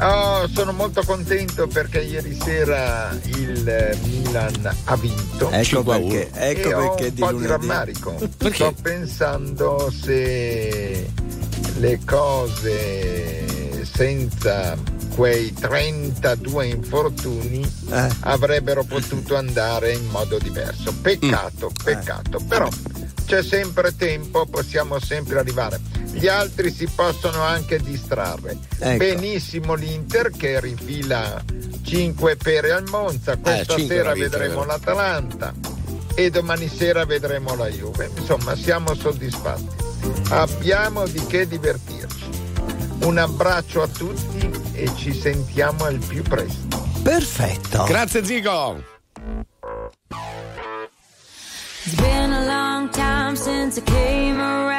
Oh, 0.00 0.46
sono 0.48 0.72
molto 0.72 1.02
contento 1.04 1.66
perché 1.66 2.00
ieri 2.00 2.38
sera 2.40 3.10
il 3.24 3.68
eh, 3.68 3.96
Milan 4.04 4.74
ha 4.84 4.96
vinto. 4.96 5.50
Ecco 5.50 5.64
5 5.64 5.94
a 5.94 5.98
uno. 5.98 6.08
perché, 6.14 6.30
ecco 6.50 6.68
e 6.68 6.74
ho 6.74 6.88
perché 6.94 7.04
un 7.08 7.14
di 7.14 7.20
po' 7.20 7.32
di 7.32 7.46
rammarico. 7.46 8.12
Perché? 8.38 8.54
Sto 8.54 8.74
pensando 8.80 9.90
se 9.92 11.10
le 11.78 12.00
cose 12.06 13.44
senza 13.84 14.76
quei 15.14 15.52
32 15.52 16.66
infortuni 16.66 17.60
Eh. 17.90 18.08
avrebbero 18.20 18.84
potuto 18.84 19.36
andare 19.36 19.92
in 19.92 20.06
modo 20.06 20.38
diverso. 20.38 20.94
Peccato, 21.00 21.70
peccato. 21.82 22.38
Però 22.48 22.68
c'è 23.26 23.42
sempre 23.42 23.94
tempo, 23.96 24.46
possiamo 24.46 24.98
sempre 24.98 25.38
arrivare. 25.38 25.80
Gli 26.12 26.28
altri 26.28 26.70
si 26.70 26.86
possono 26.86 27.42
anche 27.42 27.78
distrarre. 27.78 28.58
Ecco. 28.78 28.96
Benissimo 28.98 29.74
l'Inter 29.74 30.30
che 30.30 30.60
rifila 30.60 31.42
5 31.82 32.36
pere 32.36 32.72
al 32.72 32.84
Monza. 32.88 33.36
Questa 33.36 33.76
cinque 33.76 33.96
sera 33.96 34.12
vedremo 34.12 34.64
l'Atalanta 34.64 35.52
e 36.14 36.30
domani 36.30 36.68
sera 36.68 37.04
vedremo 37.04 37.54
la 37.54 37.68
Juve. 37.68 38.10
Insomma, 38.16 38.54
siamo 38.56 38.94
soddisfatti. 38.94 39.80
Abbiamo 40.28 41.06
di 41.06 41.24
che 41.26 41.46
divertirci. 41.46 42.21
Un 43.02 43.18
abbraccio 43.18 43.82
a 43.82 43.88
tutti 43.88 44.50
e 44.72 44.90
ci 44.94 45.12
sentiamo 45.12 45.84
al 45.84 45.98
più 45.98 46.22
presto. 46.22 46.86
Perfetto. 47.02 47.84
Grazie 47.84 48.24
Zico. 48.24 48.82
It's 51.84 51.94
been 51.96 52.32
a 52.32 52.46
long 52.46 52.90
time 52.90 53.34
since 53.34 53.78
I 53.78 53.82
came 53.82 54.40
around. 54.40 54.71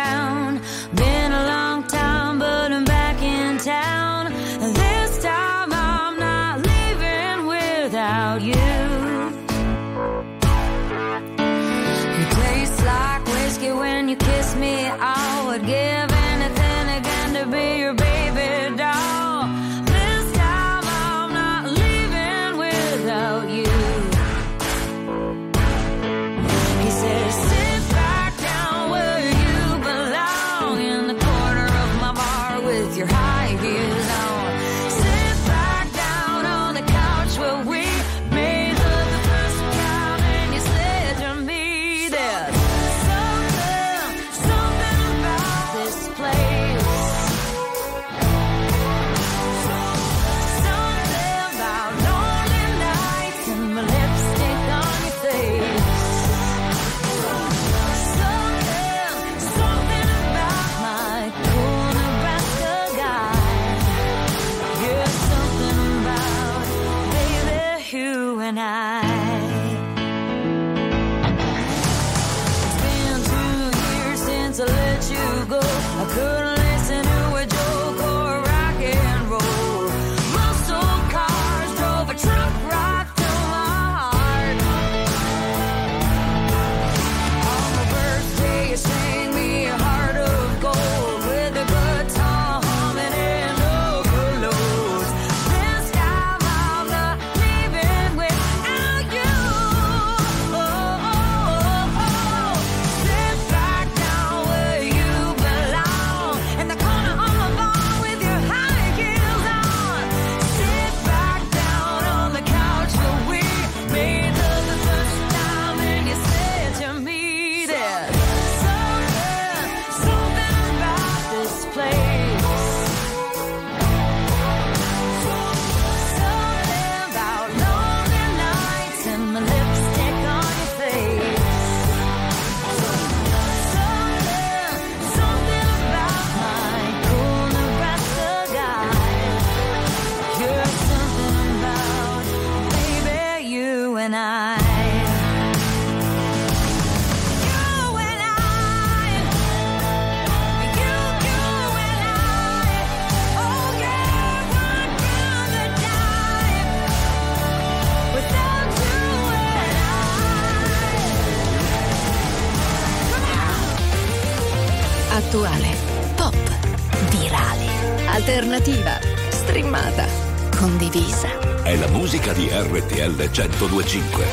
1025. 173.33 174.25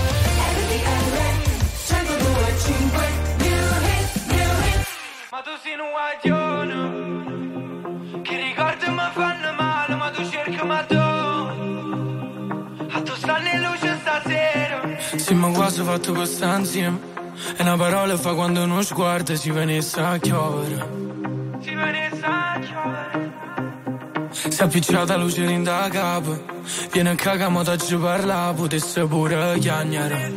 Ma 5.30 5.40
tu 5.40 5.50
sei 5.62 5.72
un 5.78 5.90
guaglione 5.96 6.78
Che 8.22 8.36
ricordi 8.36 8.90
mi 8.90 9.08
fanno 9.14 9.52
male 9.56 9.94
Ma 9.94 10.10
tu 10.10 10.28
cerchi 10.28 10.62
ma 10.66 10.82
tu 10.82 10.96
A 10.96 11.54
tu 13.02 13.14
stanno 13.14 13.48
in 13.48 13.60
luce 13.62 13.98
stasera 14.02 14.80
Sì, 15.16 15.32
ma 15.34 15.48
quasi 15.50 15.82
fatto 15.82 16.12
questa 16.12 16.56
insieme. 16.58 16.98
E 17.56 17.62
una 17.62 17.76
parola 17.76 18.16
fa 18.18 18.34
quando 18.34 18.62
uno 18.62 18.82
sguardo 18.82 19.34
si 19.34 19.50
venisse 19.50 19.98
a 20.00 20.18
chiovere. 20.18 21.09
Si 24.60 24.66
è 24.66 24.68
appicciata 24.68 25.16
luce 25.16 25.42
in 25.44 25.62
da 25.62 25.88
capo. 25.90 26.38
Viene 26.92 27.08
a 27.08 27.14
cagamo 27.14 27.62
da 27.62 27.78
ci 27.78 27.96
parla, 27.96 28.52
potesse 28.54 29.06
pure 29.06 29.58
chiagnare. 29.58 30.32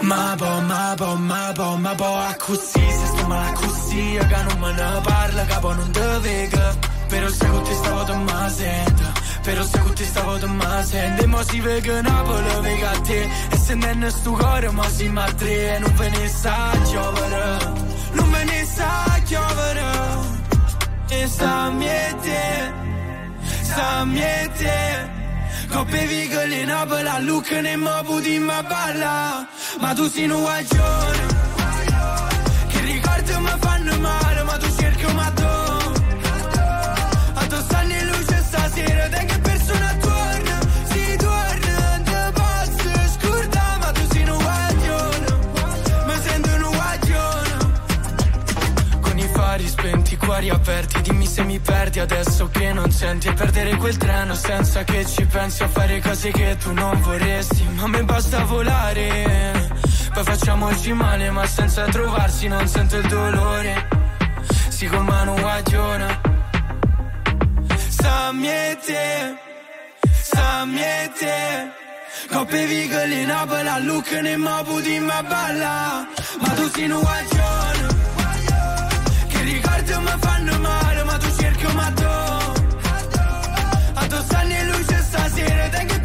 Ma 0.00 0.34
po, 0.36 0.60
ma 0.60 0.92
po, 0.94 1.14
ma 1.14 1.50
po, 1.54 1.76
ma 1.78 1.94
po, 1.94 2.14
a 2.14 2.36
così, 2.38 2.78
se 2.78 3.06
sto 3.06 3.26
male 3.26 3.54
così, 3.54 4.18
che 4.18 4.42
non 4.48 4.58
me 4.58 4.70
ne 4.70 5.00
parla, 5.02 5.46
capo 5.46 5.72
non 5.72 5.90
te 5.92 6.18
vega. 6.20 6.76
Però 7.08 7.28
sai 7.30 7.50
che 7.52 7.62
ti 7.62 7.74
stavo 7.74 8.02
da 8.02 8.16
ma 8.16 8.48
sento, 8.50 9.02
però 9.40 9.62
sai 9.62 9.82
che 9.82 9.92
ti 9.94 10.04
stavo 10.04 10.36
da 10.36 10.46
ma 10.48 10.84
sento. 10.84 11.22
E 11.22 11.26
mo 11.26 11.42
si 11.42 11.60
vega 11.60 12.02
Napoli, 12.02 12.60
vega 12.60 12.90
a 12.90 13.00
te, 13.00 13.28
e 13.50 13.56
se 13.56 13.74
non 13.76 14.10
sto 14.10 14.32
cuore, 14.32 14.70
mo 14.72 14.82
si 14.90 15.08
ma 15.08 15.24
tre, 15.24 15.76
e 15.76 15.78
non 15.78 15.94
ve 15.94 16.10
ne 16.10 16.28
sa 16.28 16.70
giovere, 16.90 17.58
non 18.12 18.30
ve 18.30 18.44
ne 18.44 18.64
sa 18.66 19.20
giovere. 19.24 19.84
E 21.08 21.26
sta 21.28 21.70
miete, 21.70 22.74
sta 22.74 22.85
miete. 24.04 25.14
Coppe 25.68 26.06
vigole 26.06 26.60
in 26.60 26.66
Napoli, 26.68 27.08
a 27.08 27.18
Lucca 27.18 27.60
ne 27.60 27.76
mo 27.76 28.02
puti 28.04 28.38
ma 28.38 28.62
balla. 28.62 29.46
Ma 29.80 29.92
tu 29.92 30.08
sei 30.08 30.28
un 30.28 30.40
guaglione 30.40 31.26
Che 32.68 32.80
ricordi 32.80 33.32
mi 33.38 33.54
fanno 33.60 33.98
male 34.00 34.42
Ma 34.42 34.56
tu 34.56 34.74
cerchi 34.74 35.12
ma 35.12 35.30
tu 35.30 35.42
A 37.34 37.46
tu 37.46 37.56
stanno 37.60 37.94
luce 38.04 38.42
stasera 38.48 39.08
Te 39.08 39.45
se 51.36 51.44
mi 51.44 51.58
perdi 51.58 52.00
adesso 52.00 52.48
che 52.48 52.72
non 52.72 52.90
senti 52.90 53.28
E 53.28 53.34
perdere 53.34 53.76
quel 53.76 53.96
treno 53.98 54.34
senza 54.34 54.84
che 54.84 55.04
ci 55.04 55.26
pensi 55.26 55.62
A 55.62 55.68
fare 55.68 56.00
cose 56.00 56.30
che 56.30 56.56
tu 56.56 56.72
non 56.72 56.98
vorresti. 57.02 57.62
Ma 57.74 57.86
me 57.88 58.02
basta 58.04 58.44
volare 58.44 59.68
Poi 60.14 60.24
facciamoci 60.24 60.92
male 60.94 61.30
ma 61.30 61.44
senza 61.46 61.84
trovarsi 61.84 62.48
non 62.48 62.66
sento 62.66 62.96
il 62.96 63.06
dolore. 63.08 63.88
Si 64.68 64.86
con 64.86 65.04
mano 65.04 65.34
guaglione 65.34 66.20
Sa 67.88 68.32
miete 68.32 69.36
Sa 70.22 70.64
miete 70.64 71.34
Coppe 72.30 72.66
vigole 72.66 73.14
in 73.20 73.26
Napoli 73.26 73.68
a 73.68 73.78
Lucca 73.78 74.20
ne 74.22 74.36
mo 74.36 74.62
puti 74.64 74.98
ma 75.00 75.22
balla 75.22 76.06
Ma 76.40 76.48
tu 76.54 76.68
sei 76.70 76.90
un 76.90 77.00
guaglione 77.00 77.95
Stanno 84.08 84.54
in 84.54 84.66
luce 84.70 85.02
stasera 85.02 85.68
Te 85.68 85.95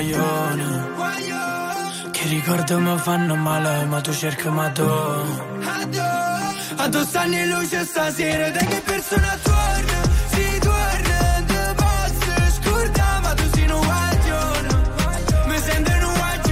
guaglione 0.00 0.88
Che 2.10 2.28
ricordi 2.28 2.74
mi 2.74 2.98
fanno 2.98 3.34
male 3.36 3.84
Ma 3.84 4.00
tu 4.00 4.12
cerchi 4.12 4.48
ma 4.48 4.68
tu 4.70 4.88
Addossando 6.76 7.36
in 7.36 7.48
luce 7.50 7.84
stasera 7.84 8.50
Da 8.50 8.58
che 8.58 8.80
persona 8.84 9.38
torna 9.42 9.89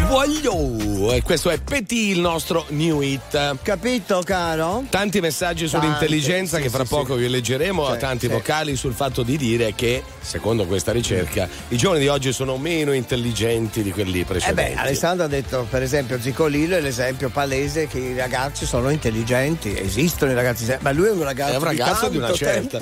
Voglio! 0.08 1.12
E 1.12 1.22
questo 1.22 1.50
è 1.50 1.58
Petit, 1.60 2.16
il 2.16 2.20
nostro 2.20 2.64
new 2.68 3.02
hit. 3.02 3.56
Capito, 3.62 4.22
caro? 4.24 4.84
Tanti 4.88 5.20
messaggi 5.20 5.68
Tanti, 5.68 5.86
sull'intelligenza 5.86 6.56
sì, 6.56 6.62
che 6.62 6.70
fra 6.70 6.84
sì, 6.84 6.88
poco 6.88 7.14
sì. 7.14 7.20
vi 7.22 7.28
leggeremo, 7.28 7.92
Sì, 7.92 7.98
tanti 7.98 8.26
vocali 8.26 8.74
sul 8.74 8.94
fatto 8.94 9.22
di 9.22 9.36
dire 9.36 9.74
che, 9.74 10.02
secondo 10.20 10.64
questa 10.64 10.92
ricerca, 10.92 11.46
i 11.68 11.76
giovani 11.76 12.00
di 12.00 12.08
oggi 12.08 12.32
sono 12.32 12.56
meno 12.56 12.92
intelligenti 12.92 13.82
di 13.82 13.90
quelli 13.92 14.20
Eh 14.20 14.24
precedenti. 14.24 14.74
beh, 14.74 14.80
Alessandro 14.80 15.26
ha 15.26 15.28
detto, 15.28 15.66
per 15.68 15.82
esempio, 15.82 16.18
Zicolillo 16.18 16.76
è 16.76 16.80
l'esempio 16.80 17.28
palese 17.28 17.86
che 17.86 17.98
i 17.98 18.16
ragazzi 18.16 18.64
sono 18.64 18.88
intelligenti, 18.88 19.78
esistono 19.78 20.32
i 20.32 20.34
ragazzi, 20.34 20.74
ma 20.80 20.90
lui 20.90 21.08
è 21.08 21.12
un 21.12 21.22
ragazzo, 21.22 21.52
È 21.52 21.56
un 21.56 21.64
ragazzo 21.64 22.08
di, 22.08 22.18
tanto 22.18 22.32
una 22.32 22.34
certa. 22.34 22.78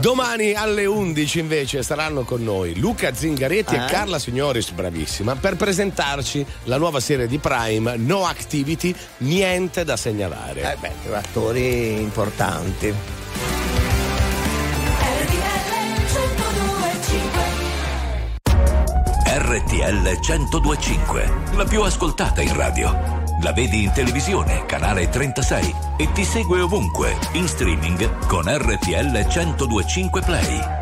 Domani 0.00 0.52
alle 0.52 0.84
11 0.84 1.38
invece 1.38 1.82
saranno 1.82 2.24
con 2.24 2.42
noi 2.44 2.78
Luca 2.78 3.14
Zingaretti 3.14 3.74
Eh? 3.74 3.78
e 3.78 3.84
Carla 3.86 4.18
Signoris, 4.18 4.70
bravissima, 4.70 5.34
per 5.36 5.56
presentarci 5.56 6.41
la 6.64 6.76
nuova 6.76 7.00
serie 7.00 7.26
di 7.26 7.38
Prime 7.38 7.96
No 7.96 8.26
Activity, 8.26 8.94
niente 9.18 9.84
da 9.84 9.96
segnalare. 9.96 10.72
Eh 10.72 10.76
beh, 10.78 10.92
due 11.04 11.16
attori 11.16 12.00
importanti. 12.00 12.94
RTL 19.24 20.18
1025, 20.20 21.32
la 21.56 21.64
più 21.64 21.82
ascoltata 21.82 22.40
in 22.40 22.56
radio. 22.56 23.20
La 23.42 23.52
vedi 23.52 23.82
in 23.82 23.92
televisione, 23.92 24.64
canale 24.66 25.08
36 25.08 25.74
e 25.96 26.12
ti 26.12 26.24
segue 26.24 26.60
ovunque, 26.60 27.16
in 27.32 27.48
streaming 27.48 28.26
con 28.26 28.44
RTL 28.46 29.26
1025 29.26 30.20
Play. 30.22 30.81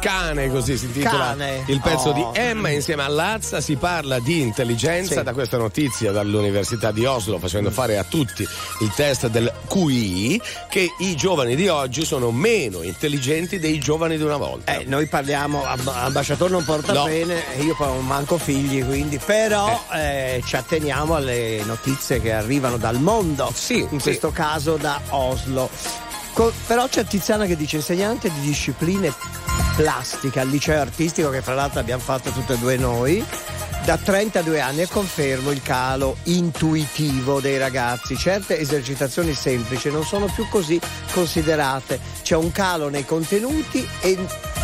Cane, 0.00 0.50
così 0.50 0.76
si 0.76 0.86
intitola 0.86 1.28
Cane. 1.36 1.64
il 1.66 1.80
pezzo 1.80 2.08
Oh. 2.10 2.12
di 2.12 2.24
Emma 2.38 2.68
insieme 2.70 3.02
a 3.02 3.08
Lazza. 3.08 3.60
Si 3.60 3.76
parla 3.76 4.18
di 4.18 4.40
intelligenza 4.40 5.18
Sì. 5.18 5.22
da 5.22 5.32
questa 5.32 5.56
notizia 5.56 6.12
dall'Università 6.12 6.90
di 6.92 7.04
Oslo, 7.04 7.38
facendo 7.38 7.70
fare 7.70 7.98
a 7.98 8.04
tutti 8.04 8.42
il 8.80 8.92
test 8.94 9.28
del 9.28 9.52
QI, 9.68 10.40
che 10.68 10.88
i 10.98 11.16
giovani 11.16 11.54
di 11.56 11.68
oggi 11.68 12.04
sono 12.04 12.30
meno 12.30 12.82
intelligenti 12.82 13.58
dei 13.58 13.78
giovani 13.78 14.16
di 14.16 14.22
una 14.22 14.36
volta. 14.36 14.76
Eh, 14.78 14.84
noi 14.86 15.06
parliamo, 15.06 15.64
amb- 15.64 15.88
ambasciatore 15.88 16.50
non 16.52 16.64
porta 16.64 16.92
No. 16.92 17.04
bene, 17.04 17.42
io 17.60 17.74
poi 17.76 17.88
non 17.88 18.06
manco 18.06 18.38
figli, 18.38 18.84
quindi, 18.84 19.18
però 19.18 19.84
eh, 19.92 20.42
ci 20.44 20.56
atteniamo 20.56 21.14
alle 21.14 21.62
notizie 21.64 22.20
che 22.20 22.32
arrivano 22.32 22.76
dal 22.76 23.00
mondo, 23.00 23.52
in 23.68 24.00
questo 24.00 24.30
caso 24.30 24.76
da 24.76 25.00
Oslo. 25.10 25.68
Co- 26.32 26.52
però 26.66 26.86
c'è 26.86 27.04
Tiziana 27.06 27.46
che 27.46 27.56
dice 27.56 27.76
insegnante 27.76 28.30
di 28.30 28.40
discipline 28.40 29.10
plastiche 29.76 30.40
al 30.40 30.48
liceo 30.48 30.80
artistico 30.80 31.28
che 31.30 31.42
fra 31.42 31.54
l'altro 31.54 31.78
abbiamo 31.80 32.02
fatto 32.02 32.30
tutte 32.30 32.54
e 32.54 32.58
due 32.58 32.76
noi 32.76 33.24
da 33.84 33.96
32 33.98 34.58
anni 34.60 34.80
e 34.80 34.88
confermo 34.88 35.52
il 35.52 35.62
calo 35.62 36.16
intuitivo 36.24 37.40
dei 37.40 37.56
ragazzi. 37.56 38.16
Certe 38.16 38.58
esercitazioni 38.58 39.32
semplici 39.32 39.90
non 39.90 40.02
sono 40.04 40.26
più 40.26 40.48
così 40.48 40.80
considerate. 41.12 42.00
C'è 42.22 42.34
un 42.34 42.50
calo 42.50 42.88
nei 42.88 43.04
contenuti 43.04 43.86
e 44.00 44.18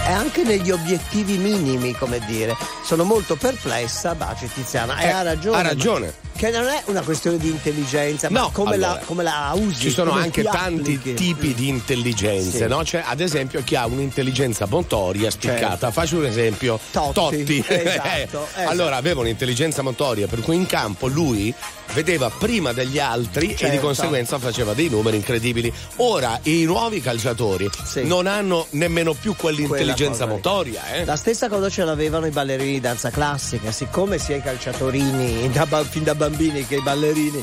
anche 0.08 0.42
negli 0.42 0.72
obiettivi 0.72 1.36
minimi, 1.36 1.92
come 1.92 2.18
dire. 2.26 2.56
Sono 2.84 3.04
molto 3.04 3.36
perplessa, 3.36 4.16
Baci 4.16 4.50
Tiziana, 4.52 4.98
e 4.98 5.06
Eh, 5.06 5.10
ha 5.10 5.22
ragione. 5.22 5.56
ha 5.56 5.62
ragione. 5.62 6.14
Che 6.34 6.50
non 6.50 6.66
è 6.66 6.82
una 6.86 7.02
questione 7.02 7.36
di 7.38 7.48
intelligenza, 7.48 8.28
ma 8.30 8.40
No, 8.40 8.50
come, 8.52 8.74
allora, 8.74 8.92
la, 8.94 8.98
come 9.04 9.22
la 9.22 9.52
usi. 9.54 9.80
Ci 9.82 9.90
sono 9.90 10.10
anche 10.12 10.42
ti 10.42 10.48
tanti 10.50 10.94
applichi. 10.94 11.14
tipi 11.14 11.54
di 11.54 11.68
intelligenze, 11.68 12.58
Sì. 12.58 12.66
no? 12.66 12.82
C'è 12.82 13.02
ad 13.06 13.20
esempio 13.20 13.62
chi 13.62 13.76
ha 13.76 13.86
un'intelligenza 13.86 14.66
motoria 14.66 15.30
spiccata. 15.30 15.68
Certo. 15.68 15.90
Faccio 15.92 16.16
un 16.18 16.26
esempio. 16.26 16.78
Totti. 16.90 17.64
Eh, 17.72 17.74
Esatto, 17.92 18.46
esatto. 18.54 18.70
Allora 18.70 18.96
aveva 18.96 19.20
un'intelligenza 19.20 19.82
motoria, 19.82 20.26
per 20.26 20.40
cui 20.40 20.56
in 20.56 20.66
campo 20.66 21.06
lui 21.06 21.54
vedeva 21.92 22.30
prima 22.30 22.72
degli 22.72 22.98
altri 22.98 23.46
e 23.46 23.48
di 23.50 23.56
Certo. 23.56 23.80
conseguenza 23.80 24.38
faceva 24.38 24.72
dei 24.72 24.88
numeri 24.88 25.16
incredibili. 25.16 25.72
Ora 25.96 26.38
i 26.44 26.64
nuovi 26.64 27.00
calciatori 27.00 27.68
non 28.04 28.26
hanno 28.26 28.66
nemmeno 28.70 29.12
più 29.12 29.36
quell'intelligenza 29.36 30.26
motoria, 30.26 30.82
eh? 30.94 31.04
La 31.04 31.16
stessa 31.16 31.48
cosa 31.48 31.68
ce 31.68 31.84
l'avevano 31.84 32.26
i 32.26 32.30
ballerini 32.30 32.72
di 32.72 32.80
danza 32.80 33.10
classica, 33.10 33.70
siccome 33.72 34.18
sia 34.18 34.36
i 34.36 34.42
calciatorini 34.42 35.50
da 35.50 35.66
fin 35.88 36.02
da 36.02 36.14
bambini 36.28 36.64
che 36.66 36.76
i 36.76 36.82
ballerini 36.82 37.42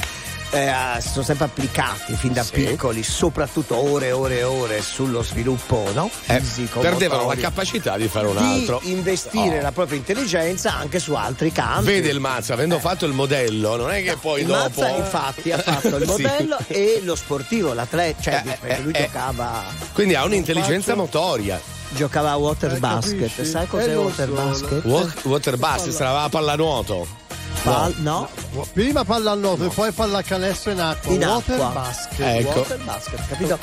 eh, 0.51 0.71
si 0.99 1.09
sono 1.09 1.23
sempre 1.25 1.45
applicati 1.45 2.13
fin 2.15 2.31
da 2.33 2.43
piccoli, 2.49 3.03
soprattutto 3.03 3.75
ore 3.75 4.07
e 4.07 4.11
ore 4.13 4.39
e 4.39 4.43
ore 4.43 4.81
sullo 4.81 5.21
sviluppo 5.21 5.87
no? 5.93 6.09
Eh, 6.27 6.39
fisico. 6.39 6.79
perdevano 6.79 7.21
la 7.21 7.27
motorico, 7.27 7.49
capacità 7.49 7.97
di 7.97 8.07
fare 8.07 8.27
un 8.27 8.37
di 8.37 8.43
altro. 8.43 8.79
investire 8.85 9.59
Oh. 9.59 9.61
la 9.61 9.71
propria 9.73 9.97
intelligenza 9.97 10.73
anche 10.75 10.97
su 10.99 11.13
altri 11.13 11.51
campi. 11.51 11.85
Vede 11.85 12.09
il 12.09 12.19
Mazza, 12.19 12.53
avendo 12.53 12.79
fatto 12.79 13.05
il 13.05 13.11
modello, 13.13 13.75
non 13.75 13.91
è 13.91 14.01
che 14.01 14.15
poi 14.19 14.41
il 14.41 14.47
dopo. 14.47 14.59
Mazza 14.81 14.87
infatti 14.89 15.51
ha 15.51 15.57
fatto 15.59 15.97
il 15.97 16.05
Sì. 16.09 16.21
modello 16.23 16.57
e 16.67 17.01
lo 17.03 17.15
sportivo, 17.15 17.73
l'atleta, 17.73 18.21
cioè 18.21 18.41
perché 18.59 18.81
lui 18.81 18.93
eh. 18.93 19.03
giocava 19.05 19.63
Quindi 19.93 20.15
ha 20.15 20.23
un'intelligenza 20.23 20.93
Faccio- 20.95 21.01
motoria. 21.03 21.61
giocava 21.89 22.31
a 22.31 22.35
water 22.37 22.73
Eh, 22.73 22.79
basket, 22.79 23.19
capisci? 23.19 23.45
sai 23.45 23.67
cos'è 23.67 23.89
Eh, 23.91 23.95
water 23.95 24.29
basket? 24.29 24.83
Wa- 24.85 25.13
Water 25.23 25.57
basket, 25.57 25.93
sarà 25.93 26.13
la 26.21 26.29
pallanuoto. 26.29 27.27
Pal- 27.63 27.93
no, 27.97 28.27
Prima 28.73 29.03
pallanuoto 29.03 29.65
e 29.65 29.69
poi 29.69 29.91
pallacanestro 29.91 30.71
in 30.71 30.79
acqua. 30.81 31.13
in 31.13 31.23
Water 31.23 31.55
acqua. 31.61 31.69
basket. 31.81 32.19
Ecco. 32.19 32.59
Water 32.59 32.79
basket, 32.83 33.27
capito? 33.27 33.59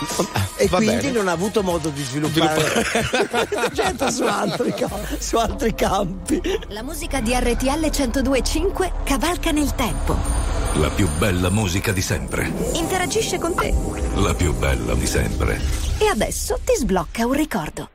E 0.56 0.66
Va 0.68 0.76
quindi 0.76 0.96
bene. 0.96 1.10
non 1.12 1.28
ha 1.28 1.32
avuto 1.32 1.62
modo 1.62 1.88
di 1.88 2.02
sviluppare 2.02 2.84
gente 3.72 4.10
su 4.12 4.22
altri, 4.24 4.74
su 5.18 5.36
altri 5.36 5.74
campi. 5.74 6.40
La 6.68 6.82
musica 6.82 7.20
di 7.20 7.32
RTL 7.34 7.90
1025 7.90 8.92
cavalca 9.04 9.50
nel 9.50 9.74
tempo. 9.74 10.16
La 10.74 10.90
più 10.90 11.08
bella 11.16 11.48
musica 11.48 11.90
di 11.92 12.02
sempre. 12.02 12.52
Interagisce 12.74 13.38
con 13.38 13.54
te. 13.54 13.74
La 14.16 14.34
più 14.34 14.54
bella 14.54 14.94
di 14.94 15.06
sempre. 15.06 15.58
E 15.98 16.06
adesso 16.08 16.58
ti 16.64 16.74
sblocca 16.76 17.24
un 17.24 17.32
ricordo. 17.32 17.88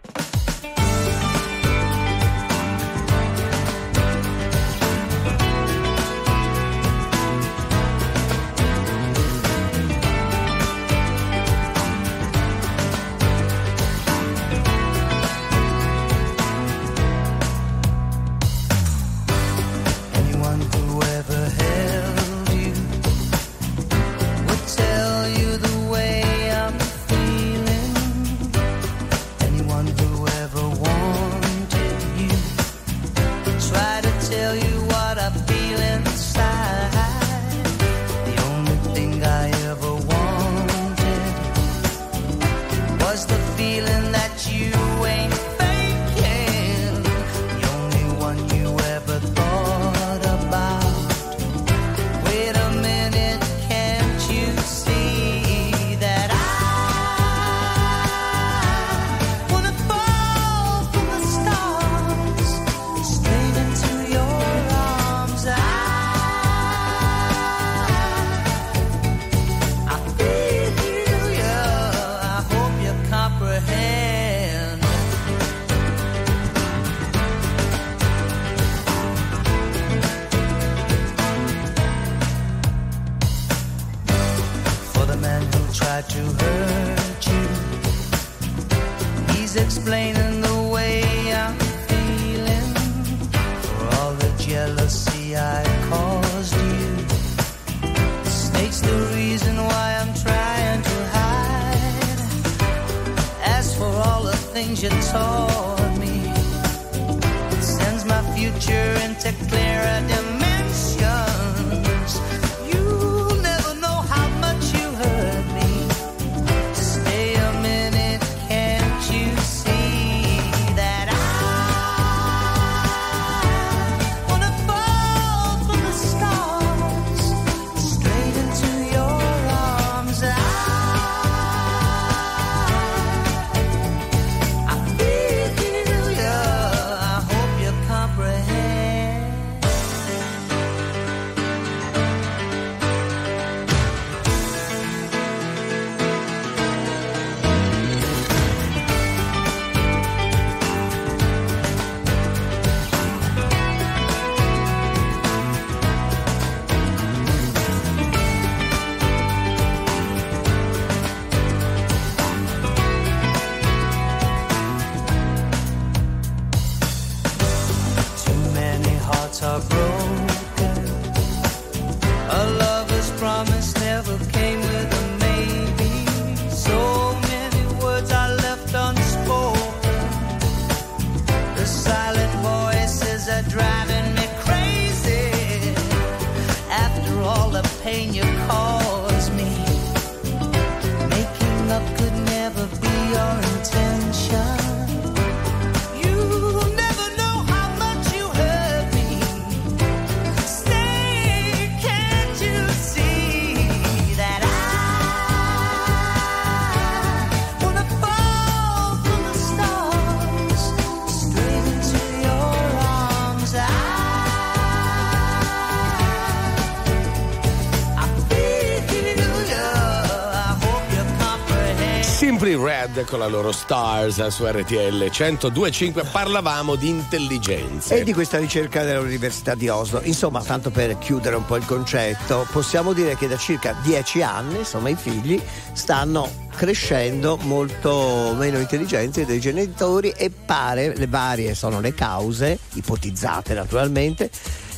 Simply 222.51 222.55
Red 222.55 223.05
con 223.05 223.19
la 223.19 223.27
loro 223.27 223.51
Stars 223.51 224.27
su 224.27 224.45
RTL 224.45 225.09
1025 225.09 226.03
parlavamo 226.11 226.75
di 226.75 226.89
intelligenze. 226.89 227.99
E 227.99 228.03
di 228.03 228.13
questa 228.13 228.37
ricerca 228.37 228.83
dell'Università 228.83 229.55
di 229.55 229.69
Oslo. 229.69 230.01
Insomma, 230.03 230.41
tanto 230.41 230.69
per 230.69 230.97
chiudere 230.97 231.35
un 231.35 231.45
po' 231.45 231.55
il 231.55 231.65
concetto, 231.65 232.45
possiamo 232.51 232.93
dire 232.93 233.15
che 233.15 233.27
da 233.27 233.37
circa 233.37 233.75
dieci 233.81 234.21
anni, 234.21 234.59
insomma, 234.59 234.89
i 234.89 234.95
figli 234.95 235.41
stanno 235.73 236.29
crescendo 236.55 237.37
molto 237.41 238.33
meno 238.37 238.59
intelligenti 238.59 239.23
dei 239.23 239.39
genitori 239.39 240.09
e 240.09 240.29
pare, 240.29 240.95
le 240.95 241.07
varie 241.07 241.55
sono 241.55 241.79
le 241.79 241.93
cause, 241.93 242.57
ipotizzate 242.73 243.53
naturalmente, 243.53 244.29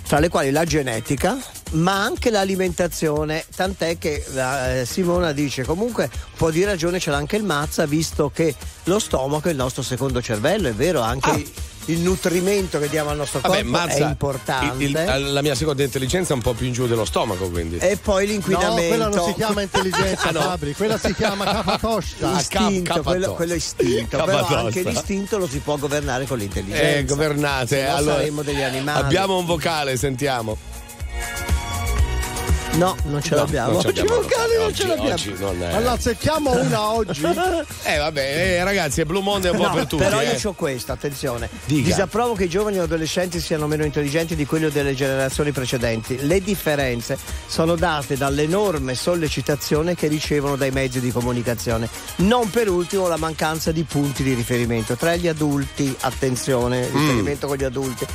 tra 0.08 0.20
le 0.20 0.30
quali 0.30 0.52
la 0.52 0.66
genetica, 0.66 1.38
ma 1.72 2.04
anche 2.04 2.30
l'alimentazione, 2.30 3.44
tant'è 3.56 3.98
che 3.98 4.24
eh, 4.36 4.86
Simona 4.86 5.32
dice 5.32 5.64
comunque 5.64 6.04
un 6.04 6.33
po' 6.44 6.52
di 6.52 6.64
ragione 6.66 7.00
ce 7.00 7.10
l'ha 7.10 7.16
anche 7.18 7.38
il 7.38 7.44
Mazza, 7.44 7.86
visto 7.86 8.30
che 8.34 8.54
lo 8.86 9.00
stomaco 9.00 9.48
è 9.48 9.52
il 9.52 9.58
nostro 9.58 9.82
secondo 9.82 10.22
cervello, 10.22 10.68
è 10.68 10.74
vero, 10.74 11.00
anche 11.00 11.46
il 11.86 12.00
nutrimento 12.00 12.80
che 12.80 12.90
diamo 12.90 13.12
al 13.12 13.16
nostro 13.18 13.40
corpo 13.40 13.56
Vabbè, 13.56 13.70
Mazza, 13.70 14.06
è 14.06 14.08
importante. 14.10 14.84
il- 14.84 14.90
il- 14.90 15.32
la 15.34 15.42
mia 15.42 15.56
seconda 15.56 15.84
intelligenza 15.84 16.34
è 16.34 16.36
un 16.36 16.42
po' 16.42 16.52
più 16.54 16.66
in 16.68 16.74
giù 16.74 16.86
dello 16.86 17.06
stomaco, 17.06 17.50
quindi. 17.50 17.78
E 17.78 17.96
poi 17.96 18.28
l'inquinamento. 18.28 18.82
No, 18.82 18.88
quella 18.88 19.08
non 19.08 19.26
si 19.28 19.34
chiama 19.36 19.62
intelligenza, 19.64 20.28
Ah, 20.28 20.32
no. 20.32 20.40
Fabri, 20.42 20.74
quella 20.74 20.98
si 20.98 21.14
chiama 21.14 21.46
capatosta. 21.52 22.38
Istinto, 22.38 23.04
quello, 23.04 23.34
quello 23.36 23.54
è 23.54 23.58
istinto, 23.58 24.18
però 24.18 24.26
Capatosta. 24.26 24.60
anche 24.60 24.82
l'istinto 24.84 25.38
lo 25.38 25.48
si 25.48 25.60
può 25.60 25.78
governare 25.78 26.26
con 26.26 26.38
l'intelligenza. 26.40 26.98
Eh, 26.98 27.06
governate. 27.06 27.84
No 27.88 27.96
allora, 27.96 28.16
saremmo 28.18 28.42
degli 28.44 28.62
animali. 28.62 29.00
Abbiamo 29.02 29.38
un 29.38 29.46
vocale, 29.46 29.96
sentiamo. 29.98 30.58
No, 32.76 32.96
non 33.06 33.22
ce 33.22 33.36
No, 33.36 33.42
l'abbiamo. 33.42 33.78
Oggi 33.78 34.02
vocali 34.02 34.58
non 34.58 34.74
ce 34.74 34.88
l'abbiamo. 34.88 35.12
oggi 35.14 35.34
non 35.38 35.62
è- 35.62 35.74
Allora, 35.74 35.92
azzecchiamo 35.92 36.60
una 36.62 36.92
oggi. 36.92 37.22
Eh 37.86 37.98
vabbè, 37.98 38.20
eh, 38.58 38.64
ragazzi, 38.64 39.02
è 39.02 39.06
Blue 39.06 39.22
Monday 39.22 39.52
un 39.52 39.58
po' 39.58 39.68
No, 39.68 39.74
per 39.74 39.86
tutti. 39.86 40.04
però 40.04 40.22
eh. 40.22 40.26
io 40.36 40.50
ho 40.50 40.54
questo, 40.54 40.92
attenzione. 40.92 41.50
Dica. 41.66 41.86
Disapprovo 41.88 42.34
che 42.34 42.46
i 42.46 42.50
giovani 42.50 42.80
o 42.80 42.84
adolescenti 42.84 43.40
siano 43.40 43.68
meno 43.68 43.84
intelligenti 43.86 44.36
di 44.36 44.46
quelli 44.46 44.70
delle 44.70 44.96
generazioni 44.96 45.52
precedenti. 45.52 46.26
Le 46.26 46.42
differenze 46.42 47.18
sono 47.46 47.76
date 47.76 48.18
dall'enorme 48.18 48.96
sollecitazione 48.96 49.96
che 49.96 50.08
ricevono 50.08 50.56
dai 50.56 50.72
mezzi 50.72 51.00
di 51.00 51.12
comunicazione. 51.12 51.88
Non 52.18 52.50
per 52.50 52.70
ultimo 52.70 53.08
la 53.08 53.18
mancanza 53.18 53.72
di 53.72 53.84
punti 53.84 54.24
di 54.24 54.34
riferimento. 54.34 54.96
Tra 54.96 55.16
gli 55.16 55.28
adulti, 55.28 55.96
attenzione, 56.02 56.88
Mm. 56.90 56.94
riferimento 57.00 57.48
con 57.48 57.58
gli 57.58 57.64
adulti. 57.64 58.06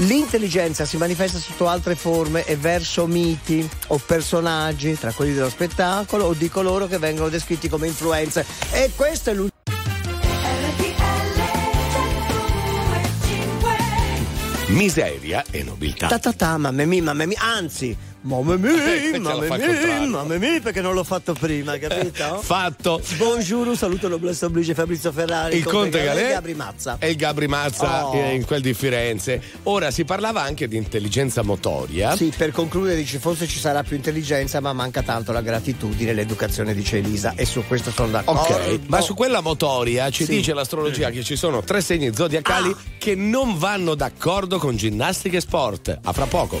L'intelligenza 0.00 0.84
si 0.84 0.98
manifesta 0.98 1.38
sotto 1.38 1.68
altre 1.68 1.94
forme 1.94 2.44
e 2.44 2.56
verso 2.56 3.06
miti 3.06 3.66
o 3.88 3.96
personaggi, 3.96 4.98
tra 4.98 5.10
quelli 5.12 5.32
dello 5.32 5.48
spettacolo 5.48 6.24
o 6.24 6.34
di 6.34 6.50
coloro 6.50 6.86
che 6.86 6.98
vengono 6.98 7.30
descritti 7.30 7.68
come 7.68 7.86
influenze. 7.86 8.44
E 8.72 8.90
questo 8.94 9.30
è 9.30 9.34
l'ultimo. 9.34 9.54
Miseria 14.68 15.44
e 15.50 15.62
nobiltà. 15.62 16.08
Ta 16.08 16.18
ta 16.18 16.32
ta, 16.32 16.58
mamma 16.58 16.84
mia, 16.84 17.02
mamma 17.02 17.24
mia, 17.24 17.40
anzi, 17.40 17.96
mamma 18.26 18.54
Eh, 18.54 18.58
mia, 18.58 19.18
la 19.22 19.34
mamma 19.36 19.56
mia, 19.56 20.06
mamma 20.08 20.36
mia, 20.36 20.60
perché 20.60 20.80
non 20.80 20.94
l'ho 20.94 21.04
fatto 21.04 21.32
prima, 21.32 21.78
capito? 21.78 22.40
Fatto. 22.42 23.00
Buongiorno, 23.16 23.74
saluto 23.76 24.08
noblesse 24.08 24.44
oblige 24.46 24.74
Fabrizio 24.74 25.12
Ferrari, 25.12 25.56
Il 25.56 25.64
Conte 25.64 26.02
Galè 26.02 26.26
e 26.26 26.32
Gabri 26.32 26.54
Mazza. 26.54 26.96
e 26.98 27.10
il 27.10 27.16
Gabri 27.16 27.46
Mazza 27.46 28.08
Oh. 28.08 28.14
eh, 28.16 28.34
in 28.34 28.44
quel 28.44 28.60
di 28.60 28.74
Firenze. 28.74 29.40
Ora 29.64 29.90
si 29.90 30.04
parlava 30.04 30.42
anche 30.42 30.66
di 30.68 30.76
intelligenza 30.76 31.42
motoria. 31.42 32.16
Sì, 32.16 32.32
per 32.36 32.50
concludere 32.50 32.96
dice 32.96 33.18
forse 33.18 33.46
ci 33.46 33.58
sarà 33.58 33.82
più 33.82 33.96
intelligenza, 33.96 34.60
ma 34.60 34.72
manca 34.72 35.02
tanto 35.02 35.30
la 35.32 35.40
gratitudine 35.40 36.10
e 36.10 36.14
l'educazione, 36.14 36.74
dice 36.74 36.98
Elisa, 36.98 37.34
e 37.36 37.44
su 37.44 37.62
questo 37.66 37.90
sono 37.92 38.08
d'accordo. 38.10 38.40
Ok, 38.40 38.80
ma 38.86 39.00
su 39.00 39.14
quella 39.14 39.40
motoria 39.40 40.10
ci 40.10 40.24
Sì. 40.24 40.32
dice 40.36 40.52
l'astrologia 40.52 41.10
che 41.10 41.22
ci 41.22 41.36
sono 41.36 41.62
tre 41.62 41.80
segni 41.80 42.12
zodiacali 42.14 42.74
che 42.98 43.14
non 43.14 43.56
vanno 43.58 43.94
d'accordo 43.94 44.58
con 44.58 44.76
ginnastica 44.76 45.36
e 45.36 45.40
sport. 45.40 45.98
A 46.02 46.12
fra 46.12 46.26
poco. 46.26 46.60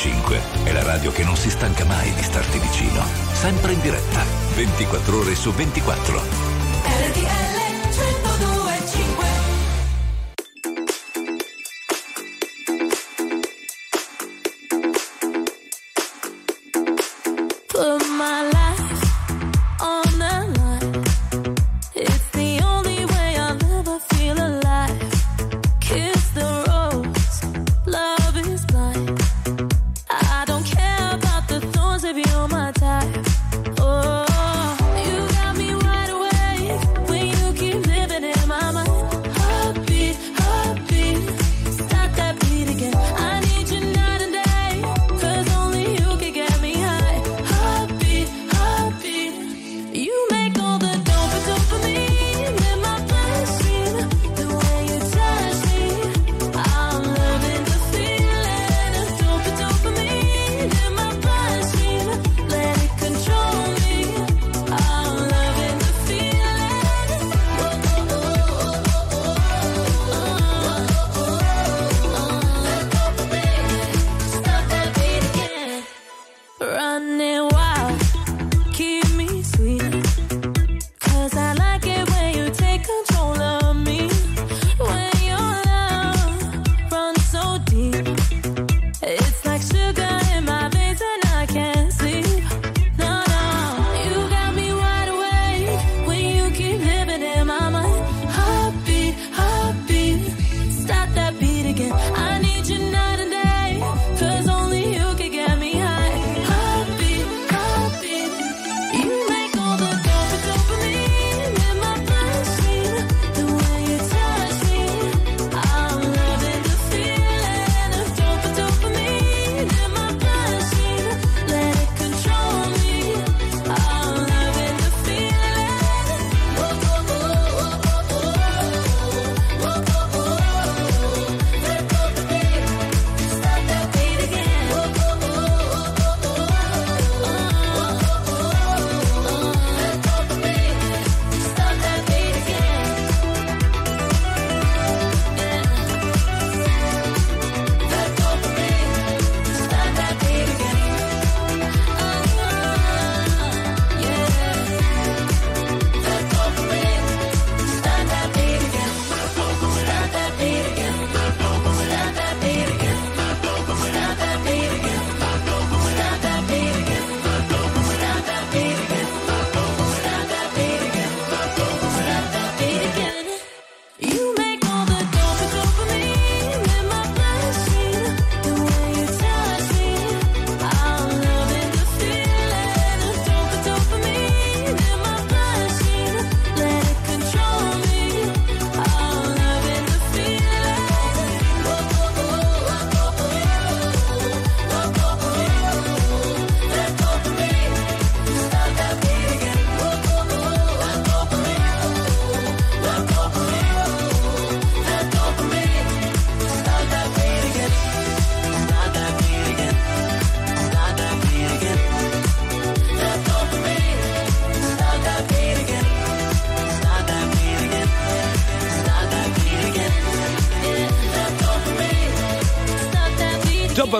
1025 0.00 0.64
è 0.64 0.72
la 0.72 0.82
radio 0.82 1.12
che 1.12 1.24
non 1.24 1.36
si 1.36 1.50
stanca 1.50 1.84
mai 1.84 2.10
di 2.14 2.22
starti 2.22 2.58
vicino. 2.58 3.04
Sempre 3.32 3.72
in 3.72 3.80
diretta, 3.80 4.24
24 4.54 5.18
ore 5.18 5.34
su 5.34 5.52
24. 5.52 6.49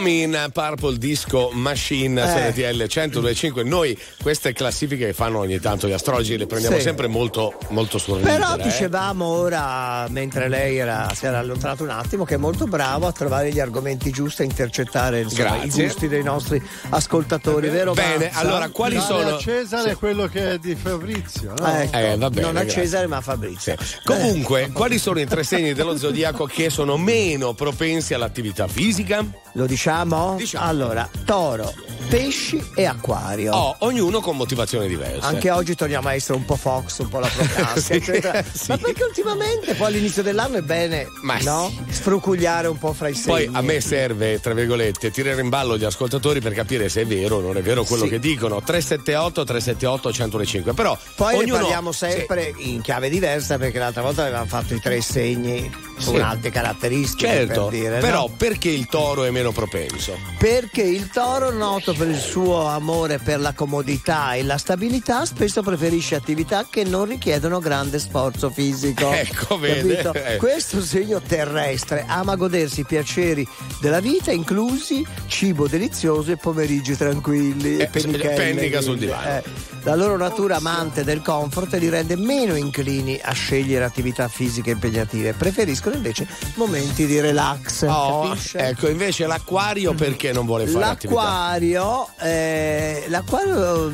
Beat 0.02 0.28
Dopamine, 0.30 0.50
Purple 0.52 0.98
Disco 0.98 1.50
Machine, 1.52 2.22
Eh. 2.22 2.26
SRTL 2.52 2.86
1025. 2.88 3.62
Noi 3.64 3.98
queste 4.22 4.52
classifiche 4.52 5.06
che 5.06 5.12
fanno 5.12 5.38
ogni 5.40 5.60
tanto 5.60 5.86
gli 5.86 5.92
astrologi 5.92 6.36
le 6.36 6.46
prendiamo 6.46 6.76
Sì. 6.76 6.82
sempre 6.82 7.06
molto, 7.06 7.54
molto 7.68 7.98
sul 7.98 8.16
ridere. 8.18 8.36
Però 8.38 8.56
eh. 8.56 8.62
dicevamo 8.62 9.24
ora, 9.26 10.06
mentre 10.08 10.48
lei 10.48 10.78
era- 10.78 11.10
si 11.14 11.26
era 11.26 11.38
allontanato 11.38 11.82
un 11.82 11.90
attimo, 11.90 12.24
che 12.24 12.34
è 12.34 12.38
molto 12.38 12.66
bravo 12.66 13.06
a 13.06 13.12
trovare 13.12 13.52
gli 13.52 13.60
argomenti 13.60 14.10
giusti, 14.10 14.42
a 14.42 14.44
intercettare 14.44 15.20
insomma, 15.20 15.62
i 15.62 15.68
gusti 15.70 16.08
dei 16.08 16.22
nostri 16.22 16.62
ascoltatori, 16.90 17.68
vero? 17.68 17.92
Bene, 17.92 18.26
Mazza? 18.26 18.38
allora, 18.40 18.68
quali 18.70 18.94
Dare 18.96 19.06
sono- 19.06 19.36
a 19.36 19.38
Cesare 19.38 19.90
Sì. 19.90 19.94
quello 19.96 20.26
che 20.26 20.52
è 20.52 20.58
di 20.58 20.74
Fabrizio, 20.74 21.54
no? 21.56 21.66
Ecco. 21.66 21.96
Eh, 21.96 22.16
va 22.16 22.30
bene, 22.30 22.46
non 22.46 22.56
a 22.56 22.62
grazie. 22.62 22.82
Cesare 22.82 23.06
ma 23.06 23.16
a 23.18 23.20
Fabrizio. 23.20 23.74
Comunque, 24.04 24.70
quali 24.72 24.98
sono 24.98 25.20
i 25.20 25.26
tre 25.26 25.44
segni 25.44 25.72
dello 25.74 25.96
zodiaco 25.96 26.46
che 26.46 26.70
sono 26.70 26.96
meno 26.96 27.52
propensi 27.54 28.14
all'attività 28.14 28.66
fisica? 28.66 29.24
Lo 29.54 29.66
diciamo? 29.66 29.88
Diciamo. 29.94 30.64
Allora, 30.66 31.08
toro, 31.24 31.72
pesci 32.08 32.62
e 32.74 32.84
acquario. 32.86 33.52
Oh, 33.52 33.76
ognuno 33.80 34.20
con 34.20 34.36
motivazioni 34.36 34.86
diverse. 34.88 35.20
Anche 35.26 35.50
oggi 35.50 35.74
torniamo 35.74 36.08
a 36.08 36.14
essere 36.14 36.34
un 36.38 36.44
po' 36.44 36.56
Fox, 36.56 36.98
un 36.98 37.08
po' 37.08 37.18
la 37.18 37.26
Procasca, 37.32 37.80
Sì, 37.80 37.92
eccetera. 37.94 38.42
sì. 38.52 38.66
Ma 38.70 38.76
perché 38.78 39.04
ultimamente, 39.04 39.74
poi 39.74 39.86
all'inizio 39.88 40.22
dell'anno 40.22 40.56
è 40.58 40.62
bene 40.62 41.06
Ma 41.22 41.38
no? 41.40 41.68
sì. 41.88 41.92
sfrucugliare 41.94 42.68
un 42.68 42.78
po' 42.78 42.92
fra 42.92 43.08
i 43.08 43.14
segni. 43.14 43.46
Poi 43.46 43.50
a 43.52 43.60
me 43.62 43.80
serve, 43.80 44.40
tra 44.40 44.54
virgolette, 44.54 45.10
tirare 45.10 45.40
in 45.40 45.48
ballo 45.48 45.76
gli 45.76 45.84
ascoltatori 45.84 46.40
per 46.40 46.52
capire 46.54 46.88
se 46.88 47.02
è 47.02 47.06
vero 47.06 47.36
o 47.36 47.40
non 47.40 47.56
è 47.56 47.62
vero 47.62 47.84
quello 47.84 48.06
che 48.06 48.18
dicono. 48.18 48.60
378 48.62 49.44
378 49.44 50.08
1025. 50.08 50.72
Però 50.74 50.96
Poi 51.16 51.34
ognuno 51.36 51.54
ne 51.54 51.60
parliamo 51.60 51.92
sempre 51.92 52.54
in 52.58 52.80
chiave 52.80 53.08
diversa 53.08 53.58
perché 53.58 53.78
l'altra 53.78 54.02
volta 54.02 54.22
avevamo 54.22 54.46
fatto 54.46 54.74
i 54.74 54.80
tre 54.80 55.00
segni 55.00 55.88
con 56.04 56.14
Sì. 56.16 56.20
altre 56.20 56.50
caratteristiche 56.50 57.26
Certo, 57.28 57.66
per 57.66 57.78
dire, 57.78 57.98
però 57.98 58.26
no? 58.28 58.34
perché 58.36 58.68
il 58.70 58.86
toro 58.86 59.24
è 59.24 59.30
meno 59.30 59.52
propenso? 59.52 60.16
Perché 60.38 60.82
il 60.82 61.08
toro 61.10 61.50
noto 61.50 61.92
per 61.94 62.08
il 62.08 62.18
suo 62.18 62.66
amore 62.66 63.18
per 63.18 63.38
la 63.40 63.52
comodità 63.52 64.34
e 64.34 64.42
la 64.42 64.56
stabilità, 64.58 65.24
spesso 65.26 65.62
preferisce 65.62 66.14
attività 66.14 66.66
che 66.68 66.84
non 66.84 67.04
richiedono 67.06 67.58
grande 67.58 67.98
sforzo 67.98 68.50
fisico. 68.50 69.10
Ecco, 69.20 69.58
vede? 69.58 69.96
Capito? 70.02 70.14
Eh. 70.14 70.36
Questo 70.36 70.80
segno 70.82 71.20
terrestre 71.20 72.04
ama 72.06 72.36
godersi 72.36 72.80
i 72.80 72.84
piaceri 72.84 73.46
della 73.80 74.00
vita, 74.00 74.30
inclusi 74.32 75.04
cibo 75.26 75.68
delizioso 75.68 76.32
e 76.32 76.36
pomeriggi 76.36 76.96
tranquilli. 76.96 77.76
e 77.78 77.88
Eh, 77.92 78.28
pennica 78.34 78.80
sul 78.80 78.96
divano. 78.98 79.28
eh. 79.28 79.42
La 79.82 79.94
loro 79.94 80.16
natura 80.16 80.56
amante 80.56 81.04
del 81.04 81.22
comfort 81.22 81.72
li 81.74 81.88
rende 81.88 82.14
meno 82.16 82.54
inclini 82.54 83.18
a 83.22 83.32
scegliere 83.32 83.84
attività 83.84 84.28
fisiche 84.28 84.70
impegnative, 84.70 85.32
preferiscono 85.32 85.89
invece 85.94 86.26
momenti 86.54 87.06
di 87.06 87.20
relax. 87.20 87.86
Oh, 87.88 88.28
capisce? 88.28 88.58
ecco, 88.58 88.88
invece 88.88 89.26
l'acquario 89.26 89.94
perché 89.94 90.32
non 90.32 90.46
vuole 90.46 90.66
fare 90.66 90.84
attività? 90.84 91.20
L'acquario, 91.22 92.08
eh, 92.20 93.04
l'acquario 93.08 93.92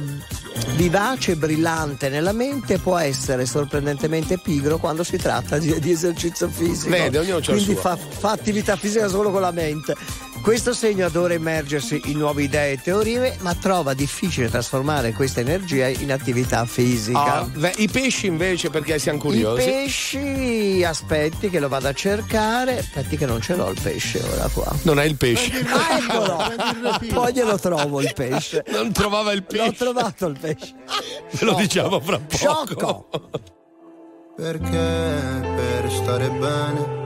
vivace 0.75 1.33
e 1.33 1.37
brillante 1.37 2.09
nella 2.09 2.33
mente 2.33 2.79
può 2.79 2.97
essere 2.97 3.47
sorprendentemente 3.47 4.39
pigro 4.39 4.79
quando 4.79 5.05
si 5.05 5.17
tratta 5.17 5.59
di, 5.59 5.79
di 5.81 5.91
esercizio 5.91 6.49
fisico. 6.49 6.91
Vede, 6.91 7.19
ognuno 7.19 7.41
c'ha 7.41 7.53
il 7.53 7.63
Quindi 7.63 7.73
suo. 7.73 7.81
fa, 7.83 7.97
fa 7.97 8.31
attività 8.31 8.77
fisica 8.77 9.09
solo 9.09 9.31
con 9.31 9.41
la 9.41 9.53
mente. 9.53 9.95
Questo 10.47 10.75
segno 10.75 11.07
adora 11.07 11.35
immergersi 11.35 12.03
in 12.05 12.19
nuove 12.19 12.45
idee 12.45 12.75
e 12.75 12.81
teorie, 12.81 13.37
ma 13.41 13.53
trova 13.57 13.95
difficile 13.95 14.49
trasformare 14.49 15.13
questa 15.13 15.41
energia 15.41 15.89
in 15.89 16.13
attività 16.13 16.65
fisica. 16.67 17.39
Ah, 17.39 17.43
beh, 17.43 17.73
I 17.79 17.89
pesci 17.89 18.29
invece 18.29 18.71
perché 18.71 19.01
siamo 19.01 19.19
I 19.19 19.23
curiosi. 19.23 19.65
pesci, 19.65 20.85
aspetti 20.85 21.51
che 21.51 21.59
lo 21.59 21.67
vado 21.67 21.89
a 21.89 21.93
cercare. 21.93 22.79
Aspetti 22.79 23.17
che 23.17 23.27
non 23.27 23.41
ce 23.41 23.57
l'ho 23.57 23.71
il 23.71 23.81
pesce 23.83 24.23
ora 24.23 24.49
qua. 24.53 24.73
Non 24.83 25.01
è 25.01 25.05
il 25.05 25.17
pesce. 25.17 25.67
Ah, 25.67 25.99
eccolo! 25.99 27.03
Poi 27.13 27.33
glielo 27.33 27.59
trovo 27.59 28.01
il 28.01 28.13
pesce. 28.15 28.63
Non 28.71 28.93
trovava 28.93 29.33
il 29.33 29.43
pesce. 29.43 29.65
L'ho 29.65 29.73
trovato 29.73 30.27
il 30.27 30.39
pesce. 30.39 30.75
Ve 31.33 31.45
lo 31.45 31.55
diciamo 31.55 31.99
fra 31.99 32.21
poco. 32.21 32.37
Sciocco! 32.37 33.09
Perché 34.37 35.41
per 35.57 35.91
stare 35.91 36.29
bene 36.29 37.06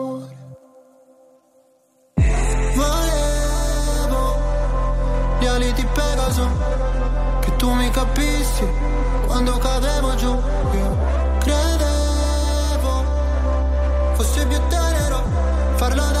Volevo 2.73 4.39
gli 5.39 5.45
ali 5.45 5.73
di 5.73 5.85
Pegaso, 5.85 6.47
che 7.41 7.55
tu 7.57 7.71
mi 7.71 7.89
capissi 7.91 8.67
quando 9.25 9.57
cadevo 9.57 10.15
giù. 10.15 10.31
Io 10.73 10.97
credevo 11.39 13.03
fosse 14.13 14.45
più 14.45 14.59
tenero 14.67 15.23
farlo 15.75 15.95
davanti 15.95 16.20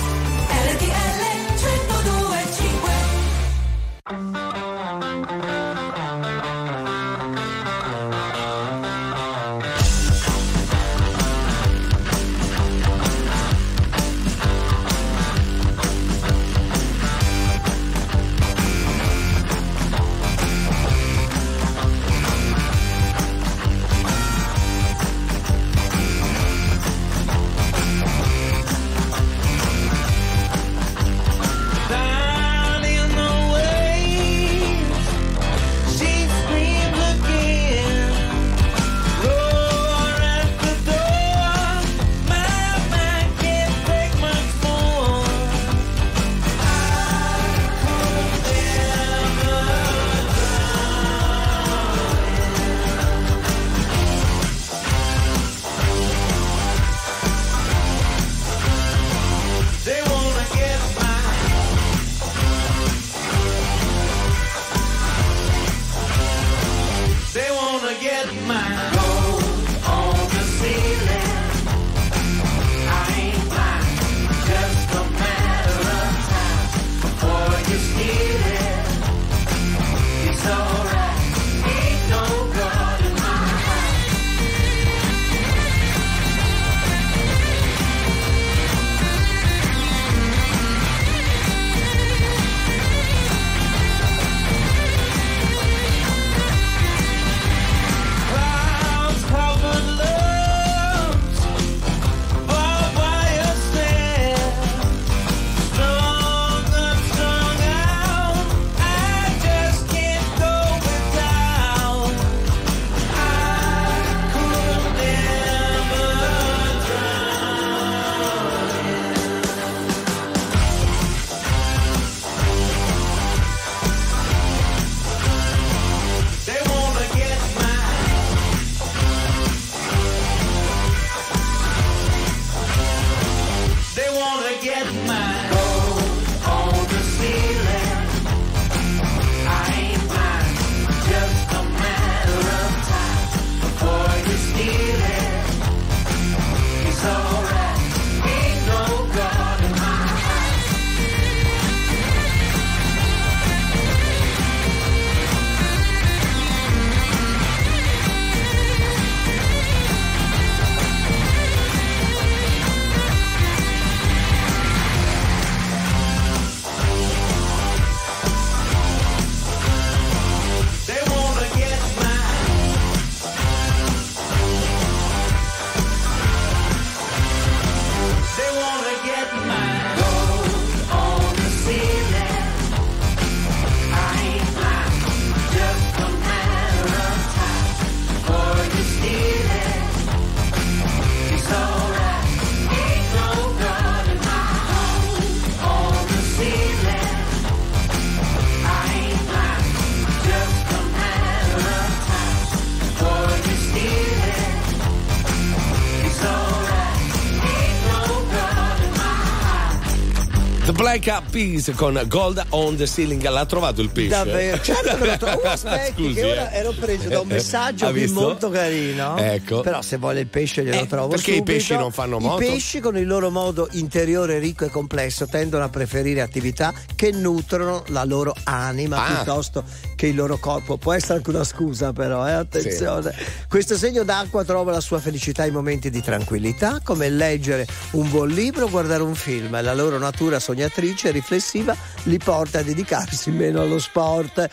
Peas 211.31 211.71
con 211.75 211.99
Gold 212.07 212.43
on 212.49 212.75
the 212.75 212.85
Ceiling. 212.85 213.25
L'ha 213.27 213.45
trovato 213.45 213.81
il 213.81 213.89
pesce? 213.89 214.09
Davvero, 214.09 214.59
certo 214.61 214.97
che 214.97 215.05
l'ho 215.05 215.17
trovato. 215.17 215.29
Oh, 215.41 215.47
aspetti, 215.49 216.03
Scusi, 216.03 216.19
eh. 216.19 216.49
ero 216.51 216.73
preso 216.77 217.07
da 217.07 217.21
un 217.21 217.27
messaggio 217.29 217.89
qui 217.89 218.05
molto 218.07 218.49
carino. 218.49 219.15
Ecco. 219.17 219.61
Però 219.61 219.81
se 219.81 219.97
vuole 219.97 220.19
il 220.19 220.27
pesce 220.27 220.63
glielo 220.63 220.81
Eh, 220.81 220.87
trovo 220.87 221.07
perché 221.07 221.31
i 221.31 221.35
subito. 221.37 221.51
pesci 221.53 221.73
non 221.75 221.91
fanno 221.91 222.19
moto? 222.19 222.41
I 222.43 222.47
pesci 222.47 222.79
con 222.81 222.97
il 222.97 223.07
loro 223.07 223.29
modo 223.29 223.67
interiore 223.71 224.39
ricco 224.39 224.65
e 224.65 224.69
complesso 224.69 225.25
tendono 225.27 225.63
a 225.63 225.69
preferire 225.69 226.19
attività 226.21 226.73
che 226.95 227.11
nutrono 227.11 227.83
la 227.87 228.03
loro 228.03 228.35
anima 228.43 229.03
Ah. 229.03 229.15
piuttosto 229.15 229.63
che 230.01 230.07
il 230.07 230.15
loro 230.15 230.37
corpo. 230.37 230.77
Può 230.77 230.93
essere 230.93 231.17
anche 231.17 231.29
una 231.29 231.43
scusa 231.43 231.93
però, 231.93 232.27
eh? 232.27 232.31
attenzione. 232.31 233.13
Questo 233.47 233.77
segno 233.77 234.01
d'acqua 234.01 234.43
trova 234.43 234.71
la 234.71 234.79
sua 234.79 234.97
felicità 234.97 235.45
in 235.45 235.53
momenti 235.53 235.91
di 235.91 236.01
tranquillità, 236.01 236.79
come 236.83 237.07
leggere 237.07 237.67
un 237.91 238.09
buon 238.09 238.29
libro 238.29 238.65
o 238.65 238.69
guardare 238.71 239.03
un 239.03 239.13
film. 239.13 239.61
La 239.61 239.75
loro 239.75 239.99
natura 239.99 240.39
sognatrice 240.39 241.09
e 241.09 241.11
riflessiva 241.11 241.75
li 242.05 242.17
porta 242.17 242.59
a 242.59 242.63
dedicarsi 242.63 243.29
meno 243.29 243.61
allo 243.61 243.77
sport. 243.77 244.49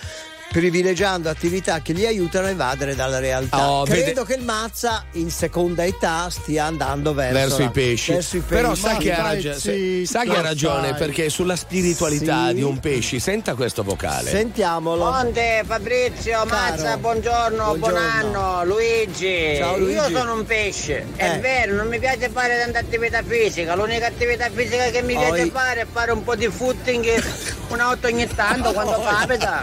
Privilegiando 0.50 1.28
attività 1.28 1.80
che 1.82 1.92
li 1.92 2.06
aiutano 2.06 2.46
a 2.46 2.50
evadere 2.50 2.94
dalla 2.94 3.18
realtà. 3.18 3.70
Oh, 3.70 3.84
Credo 3.84 4.04
vede- 4.06 4.24
che 4.24 4.34
il 4.40 4.44
Mazza 4.44 5.04
in 5.12 5.30
seconda 5.30 5.84
età 5.84 6.30
stia 6.30 6.64
andando 6.64 7.12
verso, 7.12 7.34
verso 7.38 7.58
la- 7.58 7.64
i 7.64 7.70
pesci. 7.70 8.12
verso 8.12 8.36
i 8.38 8.40
Però 8.40 8.70
pesci. 8.70 8.82
sa 8.82 8.96
che, 8.96 9.12
ha, 9.12 9.22
ragio- 9.22 9.52
stai 9.58 10.04
sa 10.06 10.22
che 10.22 10.30
ha 10.34 10.40
ragione 10.40 10.86
stai. 10.88 10.98
perché 10.98 11.28
sulla 11.28 11.54
spiritualità 11.54 12.48
Sì. 12.48 12.54
di 12.54 12.62
un 12.62 12.80
pesci, 12.80 13.20
senta 13.20 13.54
questo 13.54 13.82
vocale. 13.84 14.30
Sentiamolo. 14.30 15.04
Monte, 15.04 15.62
Fabrizio, 15.66 16.42
Mazza, 16.46 16.96
buongiorno, 16.96 17.64
buon 17.76 17.78
Buongiorno. 17.78 18.40
anno, 18.40 18.64
Luigi. 18.64 19.54
Ciao, 19.58 19.76
Luigi. 19.76 19.92
Io 19.92 20.08
sono 20.18 20.32
un 20.32 20.46
pesce, 20.46 21.06
è 21.16 21.34
Eh. 21.34 21.38
vero, 21.40 21.74
non 21.74 21.88
mi 21.88 21.98
piace 21.98 22.30
fare 22.30 22.58
tanta 22.58 22.78
attività 22.78 23.22
fisica, 23.22 23.74
l'unica 23.74 24.06
attività 24.06 24.48
fisica 24.50 24.84
che 24.86 25.02
mi 25.02 25.12
piace 25.14 25.28
Poi- 25.42 25.50
fare 25.50 25.80
è 25.82 25.86
fare 25.92 26.10
un 26.10 26.24
po' 26.24 26.34
di 26.34 26.48
footing 26.48 27.04
una 27.68 27.84
volta 27.84 28.06
ogni 28.08 28.26
tanto 28.34 28.72
quando 28.72 28.98
capita. 29.02 29.62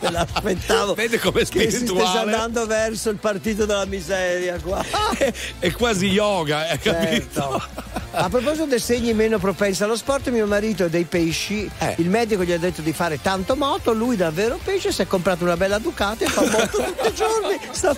Me 0.00 0.10
l'aspettavo. 0.10 0.94
Vede 0.94 1.18
com'è 1.18 1.44
Che 1.44 1.70
si 1.70 1.76
spirituale? 1.78 2.32
andando 2.32 2.66
verso 2.66 3.10
il 3.10 3.16
partito 3.16 3.64
della 3.66 3.86
miseria 3.86 4.58
qua. 4.60 4.84
È 5.58 5.70
quasi 5.72 6.06
yoga, 6.06 6.68
hai 6.68 6.78
capito? 6.78 7.40
Certo. 7.40 7.62
A 8.18 8.28
proposito 8.30 8.64
dei 8.66 8.78
segni 8.78 9.12
meno 9.12 9.38
propensi 9.38 9.82
allo 9.82 9.96
sport, 9.96 10.30
mio 10.30 10.46
marito 10.46 10.86
è 10.86 10.88
dei 10.88 11.04
pesci. 11.04 11.70
Eh. 11.78 11.96
Il 11.98 12.08
medico 12.08 12.44
gli 12.44 12.52
ha 12.52 12.58
detto 12.58 12.80
di 12.80 12.94
fare 12.94 13.20
tanto 13.20 13.56
moto, 13.56 13.92
lui 13.92 14.16
davvero 14.16 14.58
pesce, 14.62 14.90
si 14.90 15.02
è 15.02 15.06
comprato 15.06 15.44
una 15.44 15.56
bella 15.56 15.78
Ducati 15.78 16.24
e 16.24 16.28
fa 16.28 16.40
moto 16.40 16.66
tutti 16.82 17.08
i 17.08 17.14
giorni. 17.14 17.58
Sta- 17.72 17.94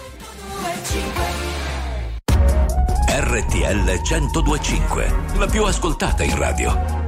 RTL 3.10 4.00
1025, 4.02 5.14
la 5.36 5.46
più 5.46 5.62
ascoltata 5.64 6.22
in 6.24 6.36
radio. 6.36 7.07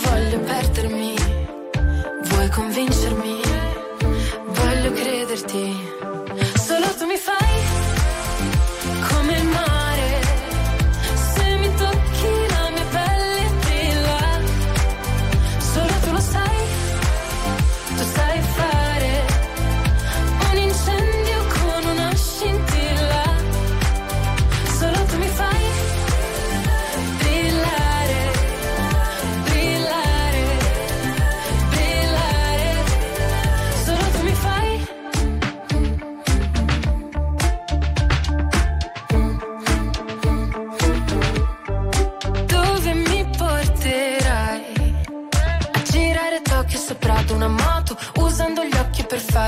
Stanotte 0.00 0.27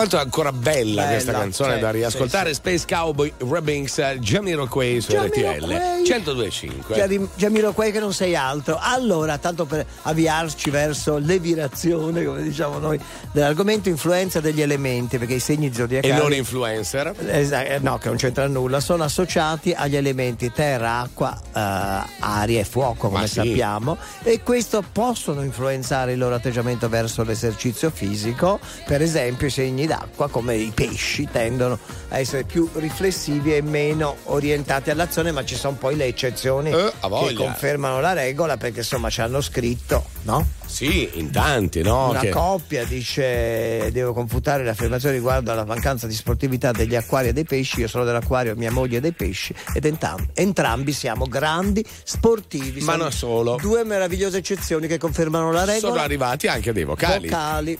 Quanto 0.00 0.16
è 0.16 0.20
ancora 0.20 0.50
bella, 0.50 1.02
Bella, 1.02 1.08
questa 1.08 1.32
canzone 1.32 1.74
sì, 1.74 1.80
da 1.80 1.90
riascoltare. 1.90 2.48
sì, 2.48 2.54
Space 2.54 2.84
Cowboy 2.88 3.32
Remix 3.36 3.98
eh, 3.98 4.18
Jamiroquai 4.18 5.00
su 5.00 5.14
RTL 5.14 5.66
1025. 5.66 6.94
Gianni- 6.94 7.28
Jamiroquai 7.34 7.92
che 7.92 8.00
non 8.00 8.14
sei 8.14 8.34
altro. 8.34 8.78
Allora, 8.80 9.36
tanto 9.36 9.66
per 9.66 9.84
avviarci 10.02 10.70
verso 10.70 11.18
l'evirazione, 11.18 12.24
come 12.24 12.42
diciamo 12.42 12.78
noi, 12.78 12.98
dell'argomento 13.30 13.90
influenza 13.90 14.40
degli 14.40 14.62
elementi, 14.62 15.18
perché 15.18 15.34
i 15.34 15.40
segni 15.40 15.70
zodiacali 15.70 16.14
E 16.14 16.16
non 16.16 16.32
influencer. 16.32 17.14
Eh, 17.18 17.78
no, 17.80 17.98
che 17.98 18.08
non 18.08 18.16
c'entra 18.16 18.46
nulla, 18.46 18.80
sono 18.80 19.04
associati 19.04 19.72
agli 19.72 19.96
elementi 19.96 20.50
terra, 20.50 21.00
acqua, 21.00 21.38
eh, 21.54 22.10
aria 22.20 22.60
e 22.60 22.64
fuoco, 22.64 23.08
come 23.08 23.26
sì. 23.26 23.34
sappiamo, 23.34 23.98
e 24.22 24.42
questo 24.42 24.82
possono 24.90 25.42
influenzare 25.42 26.12
il 26.12 26.18
loro 26.18 26.36
atteggiamento 26.36 26.88
verso 26.88 27.22
l'esercizio 27.22 27.90
fisico. 27.90 28.58
Per 28.86 29.02
esempio, 29.02 29.46
i 29.46 29.50
segni 29.50 29.86
d'acqua, 29.90 30.28
come 30.28 30.54
i 30.54 30.70
pesci, 30.72 31.26
tendono 31.32 31.76
a 32.10 32.18
essere 32.18 32.44
più 32.44 32.68
riflessivi 32.74 33.56
e 33.56 33.60
meno 33.60 34.14
orientati 34.24 34.90
all'azione, 34.90 35.32
ma 35.32 35.44
ci 35.44 35.56
sono 35.56 35.74
poi 35.76 35.96
le 35.96 36.04
eccezioni 36.04 36.70
Eh, 36.70 36.92
che 37.26 37.34
confermano 37.34 38.00
la 38.00 38.12
regola, 38.12 38.56
perché 38.56 38.78
insomma 38.78 39.10
ci 39.10 39.20
hanno 39.20 39.40
scritto, 39.40 40.04
no? 40.22 40.46
Sì, 40.64 41.10
in 41.14 41.32
tanti, 41.32 41.82
no? 41.82 42.10
Una 42.10 42.20
Che- 42.20 42.30
coppia 42.30 42.84
dice 42.84 43.90
devo 43.90 44.12
confutare 44.12 44.62
le 44.62 44.70
affermazioni 44.70 45.16
riguardo 45.16 45.50
alla 45.50 45.64
mancanza 45.64 46.06
di 46.06 46.14
sportività 46.14 46.70
degli 46.70 46.94
acquari 46.94 47.28
e 47.28 47.32
dei 47.32 47.42
pesci, 47.44 47.80
io 47.80 47.88
sono 47.88 48.04
dell'acquario, 48.04 48.54
mia 48.54 48.70
moglie 48.70 48.98
è 48.98 49.00
dei 49.00 49.10
pesci 49.12 49.52
ed 49.74 49.84
entam- 49.86 50.28
entrambi 50.34 50.92
siamo 50.92 51.26
grandi 51.26 51.84
sportivi. 52.04 52.80
Ma 52.82 52.94
non 52.94 53.10
solo. 53.10 53.56
Due 53.60 53.82
meravigliose 53.82 54.38
eccezioni 54.38 54.86
che 54.86 54.98
confermano 54.98 55.50
la 55.50 55.64
regola. 55.64 55.92
Sono 55.94 56.00
arrivati 56.04 56.46
anche 56.46 56.72
dei 56.72 56.84
vocali. 56.84 57.28
Vocali. 57.28 57.78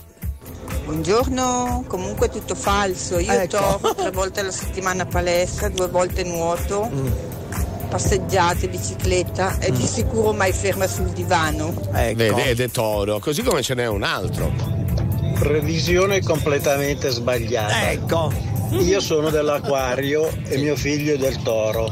Buongiorno, 0.83 1.85
comunque 1.87 2.27
è 2.27 2.29
tutto 2.29 2.55
falso. 2.55 3.19
Io 3.19 3.31
Ecco. 3.31 3.57
torno 3.57 3.95
tre 3.95 4.11
volte 4.11 4.39
alla 4.41 4.51
settimana 4.51 5.03
a 5.03 5.05
palestra, 5.05 5.69
due 5.69 5.87
volte 5.87 6.23
nuoto, 6.23 6.89
passeggiate, 7.89 8.67
bicicletta 8.67 9.57
e 9.59 9.71
di 9.71 9.85
sicuro 9.85 10.33
mai 10.33 10.51
ferma 10.51 10.87
sul 10.87 11.07
divano. 11.09 11.69
Ecco. 11.93 12.15
Vede, 12.15 12.45
ed 12.49 12.59
è 12.59 12.69
toro, 12.69 13.19
così 13.19 13.43
come 13.43 13.61
ce 13.61 13.75
n'è 13.75 13.87
un 13.87 14.03
altro. 14.03 14.51
Previsione 15.39 16.21
completamente 16.21 17.09
sbagliata. 17.09 17.91
Ecco. 17.91 18.31
Io 18.71 18.99
sono 19.01 19.29
dell'acquario 19.29 20.29
e 20.47 20.57
mio 20.57 20.75
figlio 20.75 21.13
è 21.13 21.17
del 21.17 21.41
toro. 21.41 21.91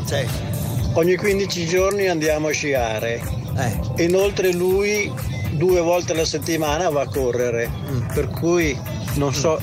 Ogni 0.93 1.15
15 1.15 1.65
giorni 1.67 2.07
andiamo 2.07 2.47
a 2.47 2.51
sciare. 2.51 3.21
Eh. 3.57 4.03
Inoltre 4.03 4.51
lui 4.53 5.11
due 5.51 5.81
volte 5.81 6.13
alla 6.13 6.25
settimana 6.25 6.89
va 6.89 7.01
a 7.01 7.07
correre. 7.07 7.69
Mm. 7.69 8.07
Per 8.13 8.29
cui 8.29 8.79
non 9.15 9.33
so 9.33 9.59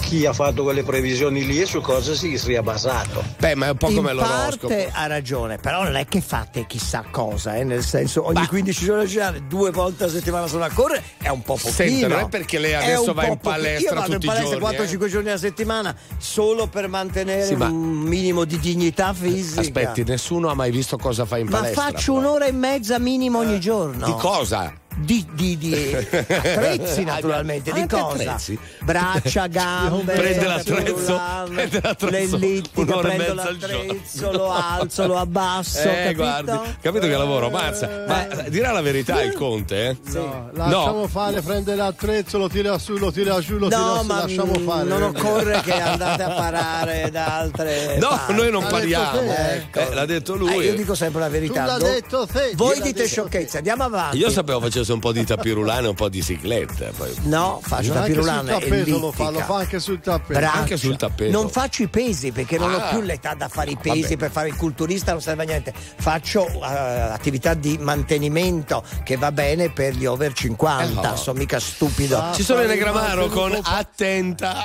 chi 0.00 0.24
ha 0.26 0.32
fatto 0.32 0.62
quelle 0.62 0.84
previsioni 0.84 1.44
lì 1.44 1.60
e 1.60 1.66
su 1.66 1.80
cosa 1.80 2.14
si 2.14 2.38
sia 2.38 2.62
basato. 2.62 3.24
Beh, 3.38 3.54
ma 3.56 3.66
è 3.66 3.70
un 3.70 3.76
po' 3.76 3.88
In 3.88 3.96
come 3.96 4.12
l'oroscopo. 4.12 4.68
parte 4.68 4.90
ha 4.92 5.06
ragione, 5.06 5.56
però 5.56 5.82
non 5.82 5.96
è 5.96 6.06
che 6.06 6.20
fate 6.20 6.66
chissà 6.66 7.04
cosa, 7.10 7.56
eh, 7.56 7.64
nel 7.64 7.82
senso 7.82 8.24
ogni 8.24 8.46
15 8.46 8.84
giorni 8.84 9.02
a 9.02 9.06
girare, 9.06 9.46
due 9.48 9.70
volte 9.70 10.04
a 10.04 10.08
settimana 10.08 10.46
sono 10.46 10.64
a 10.64 10.70
correre 10.70 11.02
è 11.20 11.28
un 11.28 11.42
po' 11.42 11.54
pochino. 11.54 11.72
Senta, 11.72 12.08
non 12.08 12.18
è 12.20 12.28
perché 12.28 12.58
lei 12.58 12.74
adesso 12.74 13.12
va 13.14 13.26
in 13.26 13.38
palestra 13.38 13.94
Io 13.94 14.00
vado 14.00 14.12
in 14.14 14.20
palestra 14.20 14.58
giorni, 14.58 14.76
4-5 14.76 15.08
giorni 15.08 15.30
a 15.30 15.36
settimana 15.38 15.96
solo 16.18 16.68
per 16.68 16.88
mantenere 16.88 17.44
Sì, 17.44 17.56
ma- 17.56 17.66
un 17.66 17.80
minimo 17.80 18.44
di 18.44 18.58
dignità 18.60 19.12
fisica. 19.12 19.60
Aspetti, 19.60 20.04
nessuno 20.04 20.48
ha 20.50 20.54
mai 20.54 20.70
visto 20.70 20.96
cosa 20.98 21.24
fa 21.24 21.38
in 21.38 21.46
Ma 21.48 21.58
palestra. 21.58 21.82
faccio 21.82 22.12
un'ora 22.12 22.44
e 22.44 22.52
mezza 22.52 22.98
minimo 23.00 23.38
ogni 23.38 23.58
giorno. 23.58 24.06
Di 24.06 24.14
cosa? 24.18 24.72
Di, 24.98 25.26
di- 25.34 25.58
di 25.58 25.94
attrezzi 25.94 27.04
naturalmente, 27.04 27.70
di 27.70 27.86
cosa? 27.86 28.06
attrezzi? 28.32 28.58
Braccia, 28.80 29.46
gambe, 29.48 30.14
Prende 30.14 30.46
l'attrezzo, 30.46 31.20
prende 31.52 31.80
l'attrezzo 31.82 32.06
l'ellittica, 32.38 32.80
un'ora 32.80 33.12
e 33.12 33.16
prendo 33.16 33.34
mezza 33.34 33.48
al 33.48 33.56
giorno. 33.58 33.76
l'attrezzo, 33.76 34.32
lo 34.32 34.52
alzo, 34.52 35.06
lo 35.06 35.18
abbasso, 35.18 35.80
Eh, 35.80 36.14
capito? 36.14 36.14
guardi, 36.16 36.76
capito 36.80 37.06
che 37.06 37.16
lavoro, 37.16 37.50
mazza. 37.50 38.04
Ma 38.08 38.44
eh, 38.44 38.50
dirà 38.50 38.72
la 38.72 38.80
verità 38.80 39.20
il 39.22 39.34
conte, 39.34 39.88
eh? 39.90 39.96
No, 40.12 40.50
lasciamo 40.54 41.06
fare, 41.08 41.42
prende 41.42 41.74
l'attrezzo, 41.74 42.38
lo 42.38 42.48
tira 42.48 42.78
su, 42.78 42.96
lo 42.96 43.12
tira 43.12 43.38
giù, 43.40 43.58
lo 43.58 43.68
tira 43.68 43.78
No, 43.80 43.98
su, 44.00 44.06
ma 44.06 44.20
lasciamo 44.22 44.54
fare. 44.54 44.84
non 44.88 45.02
occorre 45.02 45.60
che 45.60 45.72
andate 45.78 46.22
a 46.22 46.30
parare 46.30 47.10
da 47.10 47.38
altre 47.38 47.98
No, 48.00 48.08
parti. 48.08 48.32
noi 48.32 48.50
non 48.50 48.62
L'ha 48.62 48.68
pariamo. 48.70 49.18
te. 49.18 49.52
Ecco. 49.56 49.78
Eh, 49.78 49.94
l'ha 49.94 50.06
detto 50.06 50.34
Eh, 50.34 50.38
lui. 50.38 50.64
io 50.64 50.74
dico 50.74 50.94
sempre 50.94 51.20
la 51.20 51.28
verità. 51.28 51.60
Tu 51.64 51.66
l'ha 51.66 51.78
detto 51.78 52.26
te, 52.26 52.52
Voi 52.54 52.80
dite 52.80 53.06
sciocchezze, 53.06 53.58
andiamo 53.58 53.84
avanti. 53.84 54.16
Io 54.16 54.30
sapevo 54.30 54.60
facesse 54.86 54.92
un 54.92 54.98
po' 55.00 55.12
di 55.12 55.24
tapirulano 55.24 55.86
e 55.86 55.88
un 55.90 55.94
po' 55.94 56.08
di 56.08 56.22
cicletta. 56.22 56.90
Poi. 56.96 57.12
No, 57.22 57.58
faccio 57.62 57.92
Anche 57.92 58.14
sul 58.14 58.24
tapirulana 58.24 58.56
e 58.56 58.60
tappeto 58.60 58.98
lo 58.98 59.12
fa, 59.12 59.30
lo 59.30 59.38
fa 59.40 59.56
anche 59.56 59.80
sul 59.80 60.00
tappeto. 60.00 60.38
Braccia. 60.38 60.58
Anche 60.58 60.76
sul 60.76 60.96
tappeto. 60.96 61.30
Non 61.38 61.50
faccio 61.50 61.82
i 61.82 61.88
pesi 61.88 62.32
perché 62.32 62.58
non 62.58 62.72
Ah. 62.72 62.76
ho 62.76 62.88
più 62.90 63.00
l'età 63.00 63.34
da 63.34 63.48
fare 63.48 63.70
i 63.70 63.76
pesi 63.80 64.00
Vabbè. 64.02 64.16
per 64.16 64.30
fare 64.30 64.48
il 64.48 64.56
culturista, 64.56 65.12
non 65.12 65.20
serve 65.20 65.42
a 65.42 65.46
niente. 65.46 65.72
Faccio 65.74 66.46
eh, 66.46 66.64
attività 66.66 67.54
di 67.54 67.76
mantenimento 67.78 68.82
che 69.04 69.16
va 69.16 69.32
bene 69.32 69.70
per 69.70 69.94
gli 69.94 70.06
over 70.06 70.32
50. 70.32 71.00
Eh 71.00 71.10
no. 71.10 71.16
Sono 71.16 71.38
mica 71.38 71.58
stupido. 71.58 72.18
Ah, 72.18 72.32
Ci 72.32 72.42
sono 72.42 72.62
i 72.62 72.66
fai 72.66 72.74
Negramaro 72.76 73.24
il 73.26 73.30
con 73.32 73.58
Attenta. 73.62 74.64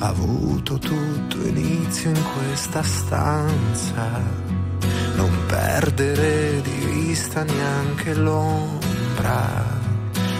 Ha 0.00 0.06
avuto 0.06 0.78
tutto 0.78 1.36
inizio 1.46 2.10
in 2.10 2.22
questa 2.36 2.82
stanza. 2.82 4.46
Non 5.16 5.30
perdere 5.46 6.60
di 6.60 6.70
vista 6.70 6.97
neanche 7.42 8.12
l'ombra. 8.12 9.64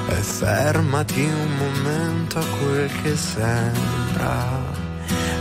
E 0.09 0.15
fermati 0.15 1.23
un 1.23 1.57
momento 1.57 2.39
a 2.39 2.45
quel 2.45 2.91
che 3.03 3.17
sembra. 3.17 4.77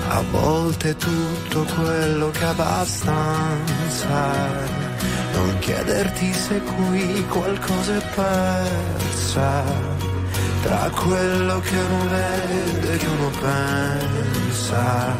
A 0.09 0.23
volte 0.31 0.95
tutto 0.95 1.65
quello 1.75 2.29
che 2.31 2.45
abbastanza. 2.45 4.15
Non 5.33 5.57
chiederti 5.59 6.33
se 6.33 6.61
qui 6.61 7.25
qualcosa 7.27 7.95
è 7.97 8.03
persa. 8.15 9.63
Tra 10.61 10.89
quello 10.95 11.59
che 11.59 11.75
uno 11.75 12.09
vede 12.09 12.93
e 12.93 12.97
che 12.97 13.05
uno 13.05 13.29
pensa. 13.41 15.15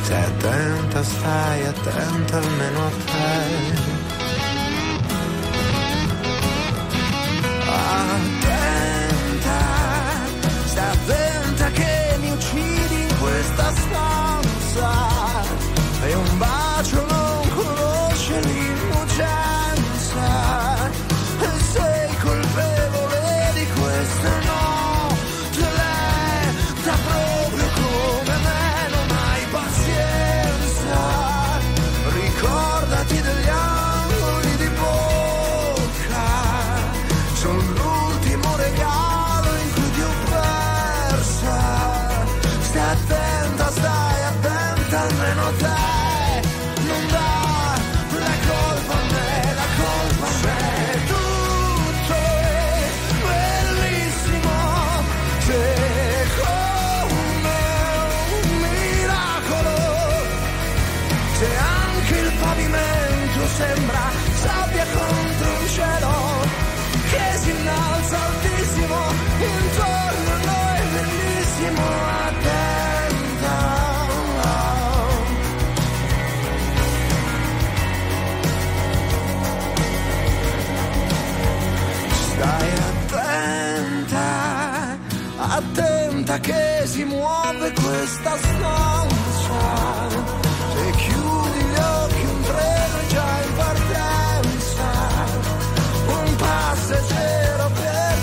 Stai 0.00 0.22
attenta, 0.22 1.02
stai 1.02 1.66
attenta 1.66 2.36
almeno 2.38 2.86
a 2.86 2.90
te. 3.04 3.95
Che 11.72 12.16
mi 12.20 12.30
uccidi 12.30 13.02
in 13.02 13.18
questa 13.18 13.72
stanza. 13.74 14.90
E 16.02 16.14
un 16.14 16.38
bacio 16.38 16.65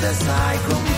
Un 0.04 0.10
passeggero 0.10 0.93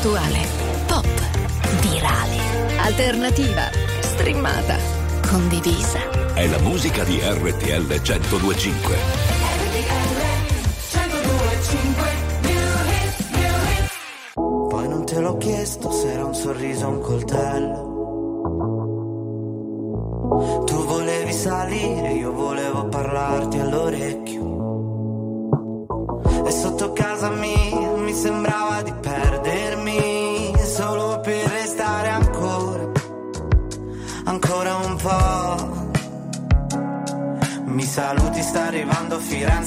Attuale, 0.00 0.46
pop, 0.86 1.06
virale, 1.82 2.38
alternativa, 2.78 3.68
streamata, 4.00 4.78
condivisa. 5.28 6.32
È 6.32 6.46
la 6.46 6.58
musica 6.60 7.04
di 7.04 7.20
RTL 7.22 7.86
1025. 7.86 8.96
Poi 14.32 14.88
non 14.88 15.04
te 15.04 15.20
l'ho 15.20 15.36
chiesto 15.36 15.92
se 15.92 16.12
era 16.12 16.24
un 16.24 16.34
sorriso 16.34 16.86
o 16.86 16.90
un 16.92 17.00
coltello. 17.00 17.89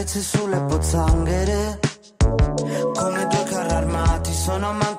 carezze 0.00 0.20
sulle 0.20 0.60
pozzanghere. 0.62 1.78
Come 2.94 3.26
due 3.26 3.42
carri 3.44 3.72
armati, 3.72 4.32
sono 4.32 4.68
amanti 4.70 4.89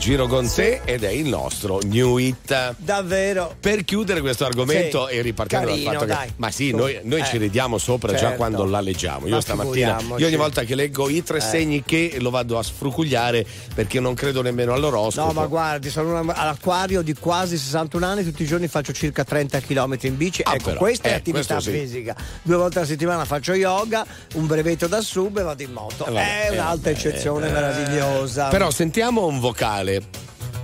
giro 0.00 0.26
con 0.28 0.50
te 0.50 0.80
ed 0.86 1.04
è 1.04 1.10
il 1.10 1.26
nostro 1.28 1.78
new 1.84 2.16
hit. 2.16 2.74
Davvero. 2.78 3.54
Per 3.60 3.84
chiudere 3.84 4.22
questo 4.22 4.46
argomento 4.46 5.06
Sì. 5.08 5.16
e 5.16 5.20
ripartendo 5.20 5.66
Carino, 5.68 5.90
dal 5.90 5.98
fatto 6.00 6.06
dai. 6.06 6.26
che. 6.28 6.32
Ma 6.36 6.50
sì, 6.50 6.70
noi, 6.72 6.98
noi 7.02 7.20
Eh. 7.20 7.24
ci 7.26 7.36
ridiamo 7.36 7.76
sopra 7.76 8.12
già 8.12 8.18
Certo. 8.18 8.36
quando 8.36 8.64
la 8.64 8.80
leggiamo. 8.80 9.26
Io 9.26 9.34
Ma 9.34 9.40
stamattina, 9.42 10.00
io 10.16 10.26
ogni 10.26 10.36
volta 10.36 10.62
che 10.62 10.74
leggo 10.74 11.10
i 11.10 11.22
tre 11.22 11.36
Eh. 11.36 11.40
segni 11.42 11.82
che 11.84 12.16
lo 12.18 12.30
vado 12.30 12.58
a 12.58 12.62
sfrucugliare 12.62 13.44
perché 13.74 14.00
non 14.00 14.14
credo 14.14 14.40
nemmeno 14.40 14.72
all'oroscopo. 14.72 15.26
No, 15.34 15.38
ma 15.38 15.46
guardi, 15.46 15.90
sono 15.90 16.18
una- 16.18 16.34
all'acquario 16.34 17.02
di 17.02 17.12
quasi 17.14 17.58
61 17.58 18.06
anni, 18.06 18.24
tutti 18.24 18.42
i 18.42 18.46
giorni 18.46 18.68
faccio 18.68 18.92
circa 18.94 19.22
30 19.22 19.60
km 19.60 19.98
in 20.00 20.16
bici. 20.16 20.40
Ah, 20.42 20.54
ecco, 20.54 20.64
però, 20.64 20.78
questa 20.78 21.08
è 21.08 21.12
eh, 21.12 21.14
attività 21.16 21.54
questo 21.56 21.70
sì. 21.72 21.78
fisica. 21.78 22.16
Due 22.42 22.56
volte 22.56 22.78
alla 22.78 22.86
settimana 22.86 23.26
faccio 23.26 23.52
yoga, 23.52 24.06
un 24.34 24.46
brevetto 24.46 24.86
da 24.86 25.00
sub 25.00 25.38
e 25.38 25.42
vado 25.42 25.62
in 25.62 25.72
moto. 25.72 26.06
Eh, 26.06 26.12
vabbè, 26.12 26.42
è 26.42 26.46
eh, 26.46 26.52
un'altra 26.52 26.90
vabbè, 26.92 27.06
eccezione 27.06 27.48
eh. 27.48 27.52
meravigliosa. 27.52 28.48
Però 28.48 28.70
sentiamo 28.70 29.26
un 29.26 29.40
vocale. 29.40 30.02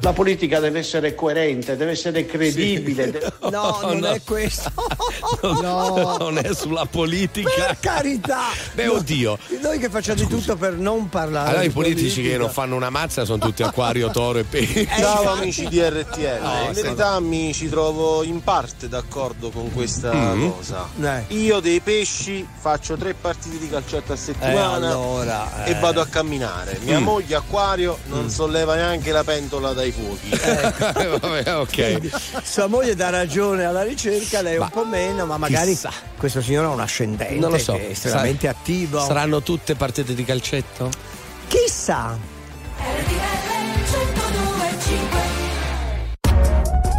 La 0.00 0.12
politica 0.12 0.60
deve 0.60 0.80
essere 0.80 1.14
coerente, 1.14 1.76
deve 1.76 1.92
essere 1.92 2.26
credibile. 2.26 3.10
de- 3.10 3.32
No, 3.50 3.78
non 3.82 3.98
no. 3.98 4.10
è 4.10 4.22
questo. 4.22 4.70
No, 5.66 6.16
non 6.18 6.38
è 6.38 6.52
sulla 6.54 6.86
politica. 6.86 7.50
Per 7.50 7.76
carità! 7.80 8.44
Beh, 8.74 8.84
No, 8.86 8.92
oddio. 8.94 9.38
Noi 9.62 9.78
che 9.78 9.88
facciamo 9.88 10.18
di 10.20 10.26
tutto 10.26 10.56
per 10.56 10.74
non 10.74 11.08
parlare. 11.08 11.48
Allora 11.48 11.62
i 11.64 11.70
politici 11.70 12.06
politica. 12.06 12.30
che 12.32 12.38
non 12.38 12.50
fanno 12.50 12.74
una 12.76 12.90
mazza 12.90 13.24
sono 13.24 13.38
tutti 13.38 13.62
acquario, 13.62 14.10
toro 14.10 14.38
e 14.38 14.44
pesce. 14.44 14.86
Ciao 14.98 15.30
amici 15.32 15.66
di 15.68 15.80
RTL, 15.80 16.40
Oh, 16.42 16.66
in 16.66 16.72
verità 16.72 17.18
mi 17.20 17.52
ci 17.52 17.68
trovo 17.68 18.22
in 18.22 18.42
parte 18.42 18.88
d'accordo 18.88 19.50
con 19.50 19.72
questa 19.72 20.12
Mm. 20.12 20.50
cosa. 20.50 20.88
Eh. 21.00 21.24
Io 21.34 21.60
dei 21.60 21.80
pesci 21.80 22.46
faccio 22.58 22.96
tre 22.96 23.14
partite 23.14 23.58
di 23.58 23.68
calcetto 23.68 24.12
a 24.12 24.16
settimana 24.16 24.86
Eh, 24.88 24.90
allora, 24.90 25.64
e 25.64 25.70
eh. 25.72 25.74
vado 25.78 26.00
a 26.00 26.06
camminare. 26.06 26.78
Mia 26.82 27.00
Mm. 27.00 27.02
moglie 27.04 27.34
acquario 27.36 27.98
non 28.06 28.30
solleva 28.30 28.74
neanche 28.74 29.10
la 29.12 29.24
pentola 29.24 29.72
dai 29.72 29.92
fuochi. 29.92 30.28
Vabbè, 31.20 31.56
ok. 31.56 32.00
Sua 32.42 32.66
moglie 32.66 32.94
dà 32.94 33.10
ragione 33.10 33.64
alla 33.64 33.82
ricerca, 33.82 34.40
lei 34.42 34.56
un 34.58 34.68
po' 34.70 34.84
meno, 34.84 35.15
ma 35.24 35.38
magari 35.38 35.70
chissà. 35.70 35.90
questo 36.18 36.42
signore 36.42 36.66
ha 36.66 36.70
un 36.70 36.80
ascendente 36.80 37.34
Non 37.36 37.50
lo 37.50 37.58
so. 37.58 37.72
che 37.72 37.86
è 37.88 37.90
estremamente 37.92 38.46
Sa- 38.46 38.52
attivo. 38.52 39.00
Saranno 39.00 39.42
tutte 39.42 39.74
partite 39.74 40.14
di 40.14 40.24
calcetto? 40.24 40.90
Chissà. 41.48 42.18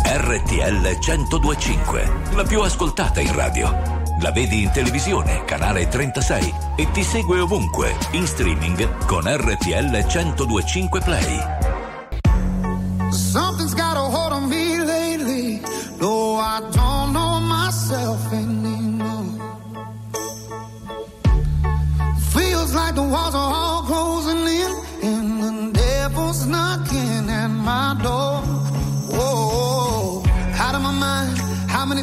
RTL 0.09 0.97
1025, 0.99 2.11
la 2.33 2.43
più 2.43 2.61
ascoltata 2.61 3.19
in 3.19 3.33
radio. 3.35 3.95
La 4.21 4.31
vedi 4.31 4.63
in 4.63 4.71
televisione, 4.71 5.43
canale 5.45 5.87
36 5.87 6.53
e 6.75 6.89
ti 6.91 7.03
segue 7.03 7.39
ovunque, 7.39 7.95
in 8.11 8.25
streaming 8.25 9.05
con 9.05 9.23
RTL 9.25 10.05
1025 10.05 11.01
Play. 11.01 11.39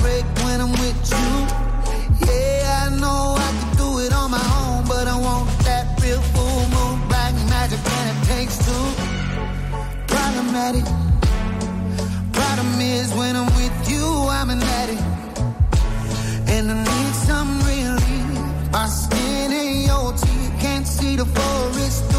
Break 0.00 0.24
when 0.44 0.60
I'm 0.60 0.72
with 0.72 1.00
you. 1.14 1.30
Yeah, 2.26 2.86
I 2.86 2.88
know 3.02 3.34
I 3.46 3.50
can 3.58 3.70
do 3.76 3.88
it 4.04 4.12
on 4.12 4.30
my 4.30 4.46
own, 4.60 4.84
but 4.86 5.06
I 5.06 5.16
want 5.18 5.48
that 5.68 5.84
real 6.02 6.20
full 6.32 6.62
moon, 6.74 6.96
black 7.08 7.34
magic, 7.48 7.80
and 7.98 8.06
it 8.12 8.20
takes 8.32 8.56
two. 8.66 8.86
Problematic. 10.14 10.84
Problem 12.32 12.80
is, 12.80 13.12
when 13.14 13.36
I'm 13.36 13.50
with 13.60 13.76
you, 13.90 14.06
I'm 14.38 14.50
an 14.50 14.62
addict. 14.80 15.02
And 16.54 16.70
I 16.70 16.76
need 16.84 17.14
some 17.28 17.50
relief. 17.70 18.72
My 18.72 18.86
skin 18.86 19.52
and 19.52 19.82
your 19.90 20.12
teeth 20.12 20.52
can't 20.60 20.86
see 20.86 21.16
the 21.16 21.26
forest 21.26 22.09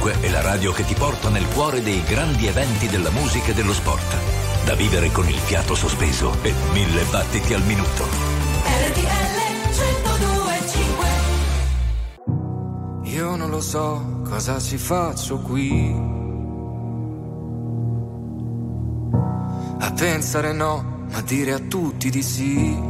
1025 0.00 0.20
è 0.20 0.30
la 0.30 0.40
radio 0.40 0.72
che 0.72 0.84
ti 0.84 0.94
porta 0.94 1.28
nel 1.28 1.46
cuore 1.48 1.82
dei 1.82 2.02
grandi 2.04 2.46
eventi 2.46 2.88
della 2.88 3.10
musica 3.10 3.50
e 3.50 3.54
dello 3.54 3.74
sport. 3.74 4.16
Da 4.64 4.74
vivere 4.74 5.10
con 5.10 5.28
il 5.28 5.36
fiato 5.36 5.74
sospeso 5.74 6.34
e 6.42 6.54
mille 6.72 7.04
battiti 7.04 7.52
al 7.52 7.62
minuto. 7.62 8.08
Io 13.02 13.36
non 13.36 13.50
lo 13.50 13.60
so 13.60 14.22
cosa 14.24 14.58
ci 14.58 14.78
faccio 14.78 15.38
qui. 15.40 15.94
A 19.80 19.92
pensare 19.92 20.52
no, 20.52 21.06
ma 21.10 21.20
dire 21.20 21.52
a 21.52 21.58
tutti 21.58 22.08
di 22.08 22.22
sì. 22.22 22.89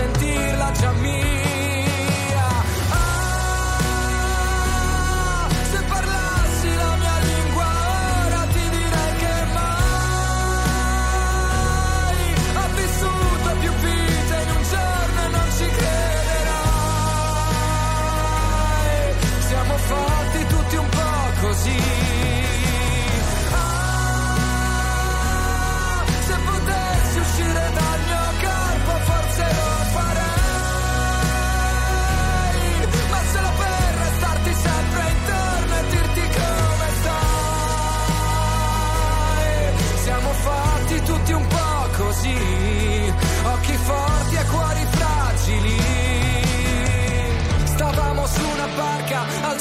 sentirla 0.00 0.72
già 0.72 0.92
mia. 0.92 1.39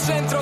Centro 0.10 0.39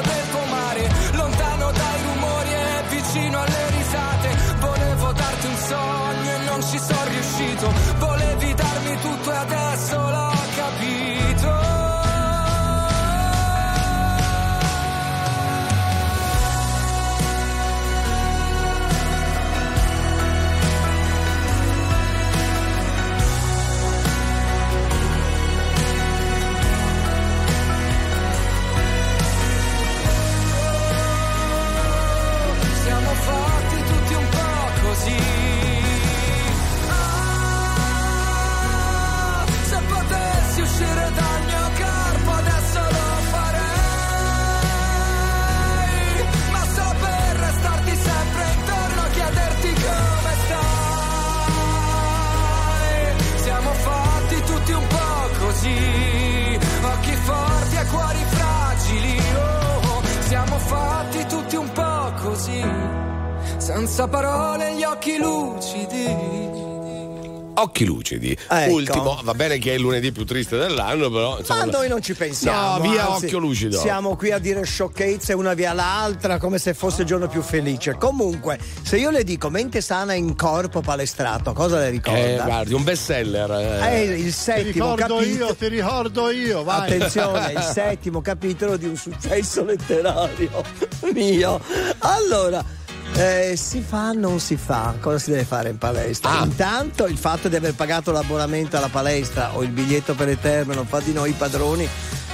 Occhi 67.77 67.85
lucidi. 67.85 68.35
Ecco. 68.49 68.73
Ultimo, 68.73 69.19
va 69.23 69.33
bene 69.35 69.59
che 69.59 69.71
è 69.71 69.75
il 69.75 69.81
lunedì 69.81 70.11
più 70.11 70.25
triste 70.25 70.57
dell'anno, 70.57 71.11
però. 71.11 71.37
Insomma, 71.37 71.65
Ma 71.65 71.71
noi 71.71 71.87
non 71.87 72.01
ci 72.01 72.15
pensiamo. 72.15 72.77
No, 72.83 72.89
via 72.89 73.07
anzi, 73.07 73.25
occhio 73.25 73.37
lucido. 73.37 73.77
Siamo 73.77 74.15
qui 74.15 74.31
a 74.31 74.39
dire 74.39 74.63
sciocchezze 74.63 75.33
una 75.33 75.53
via 75.53 75.73
l'altra 75.73 76.39
come 76.39 76.57
se 76.57 76.73
fosse 76.73 77.01
il 77.01 77.07
giorno 77.07 77.27
più 77.27 77.41
felice. 77.43 77.93
Comunque, 77.95 78.57
se 78.81 78.97
io 78.97 79.11
le 79.11 79.23
dico 79.23 79.49
mente 79.51 79.81
sana 79.81 80.13
in 80.13 80.35
corpo 80.35 80.81
palestrato, 80.81 81.53
cosa 81.53 81.77
le 81.77 81.89
ricorda? 81.91 82.19
Eh, 82.19 82.41
guardi, 82.43 82.73
un 82.73 82.83
best 82.83 83.03
seller. 83.03 83.49
È 83.51 83.93
il 83.95 84.23
Ti 84.23 84.31
settimo 84.31 84.95
ricordo 84.95 85.15
capitolo. 85.17 85.45
io, 85.47 85.55
ti 85.55 85.67
ricordo 85.67 86.29
io, 86.31 86.63
vai. 86.63 86.91
Attenzione, 86.91 87.51
il 87.51 87.61
settimo 87.73 88.21
capitolo 88.21 88.75
di 88.77 88.85
un 88.85 88.95
successo 88.95 89.63
letterario 89.63 90.63
mio. 91.13 91.61
Allora. 91.99 92.85
Eh, 93.13 93.55
si 93.55 93.81
fa, 93.81 94.11
non 94.11 94.39
si 94.39 94.57
fa, 94.57 94.95
cosa 94.99 95.17
si 95.17 95.31
deve 95.31 95.43
fare 95.43 95.69
in 95.69 95.77
palestra? 95.77 96.39
Ah. 96.39 96.45
Intanto 96.45 97.07
il 97.07 97.17
fatto 97.17 97.47
di 97.47 97.55
aver 97.55 97.73
pagato 97.73 98.11
l'abbonamento 98.11 98.77
alla 98.77 98.89
palestra 98.89 99.55
o 99.55 99.63
il 99.63 99.69
biglietto 99.69 100.13
per 100.13 100.65
non 100.67 100.85
fa 100.85 100.99
di 100.99 101.13
noi 101.13 101.31
padroni 101.31 101.87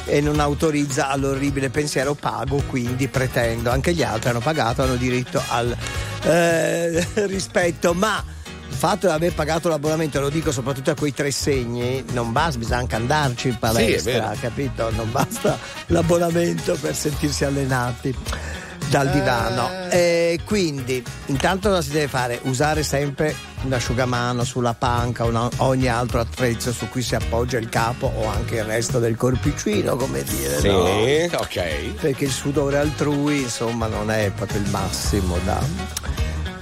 e 0.05 0.19
non 0.19 0.39
autorizza 0.39 1.09
all'orribile 1.09 1.69
pensiero 1.69 2.13
pago, 2.13 2.61
quindi 2.67 3.07
pretendo. 3.07 3.69
Anche 3.69 3.93
gli 3.93 4.03
altri 4.03 4.29
hanno 4.29 4.39
pagato, 4.39 4.83
hanno 4.83 4.95
diritto 4.95 5.41
al 5.47 5.75
eh, 6.23 7.07
rispetto, 7.27 7.93
ma 7.93 8.23
il 8.67 8.75
fatto 8.75 9.07
di 9.07 9.13
aver 9.13 9.33
pagato 9.33 9.69
l'abbonamento, 9.69 10.19
lo 10.19 10.29
dico 10.29 10.51
soprattutto 10.51 10.91
a 10.91 10.95
quei 10.95 11.13
tre 11.13 11.31
segni, 11.31 12.03
non 12.11 12.31
basta, 12.31 12.57
bisogna 12.57 12.79
anche 12.79 12.95
andarci 12.95 13.47
in 13.49 13.59
palestra, 13.59 14.11
vero. 14.11 14.37
capito? 14.41 14.91
Non 14.91 15.11
basta 15.11 15.57
l'abbonamento 15.87 16.75
per 16.81 16.95
sentirsi 16.95 17.45
allenati 17.45 18.15
dal 18.89 19.09
divano. 19.09 19.69
E 19.89 20.39
quindi, 20.45 21.03
intanto 21.27 21.69
cosa 21.69 21.81
si 21.81 21.91
deve 21.91 22.07
fare? 22.07 22.39
Usare 22.43 22.83
sempre 22.83 23.35
un 23.63 23.73
asciugamano 23.73 24.43
sulla 24.43 24.73
panca 24.73 25.25
o 25.25 25.49
ogni 25.57 25.87
altro 25.87 26.19
attrezzo 26.19 26.71
su 26.71 26.89
cui 26.89 27.01
si 27.01 27.15
appoggia 27.15 27.57
il 27.57 27.69
capo 27.69 28.11
o 28.13 28.27
anche 28.27 28.55
il 28.55 28.63
resto 28.63 28.99
del 28.99 29.15
corpicino, 29.15 29.95
come 29.95 30.23
dire. 30.23 30.59
Sì, 30.59 30.67
no? 30.67 31.37
ok. 31.37 31.93
perché 32.01 32.25
il 32.25 32.31
sudore 32.31 32.77
altrui 32.77 33.41
insomma 33.41 33.87
non 33.87 34.11
è 34.11 34.31
proprio 34.35 34.59
il 34.59 34.69
massimo 34.69 35.37
da 35.43 36.11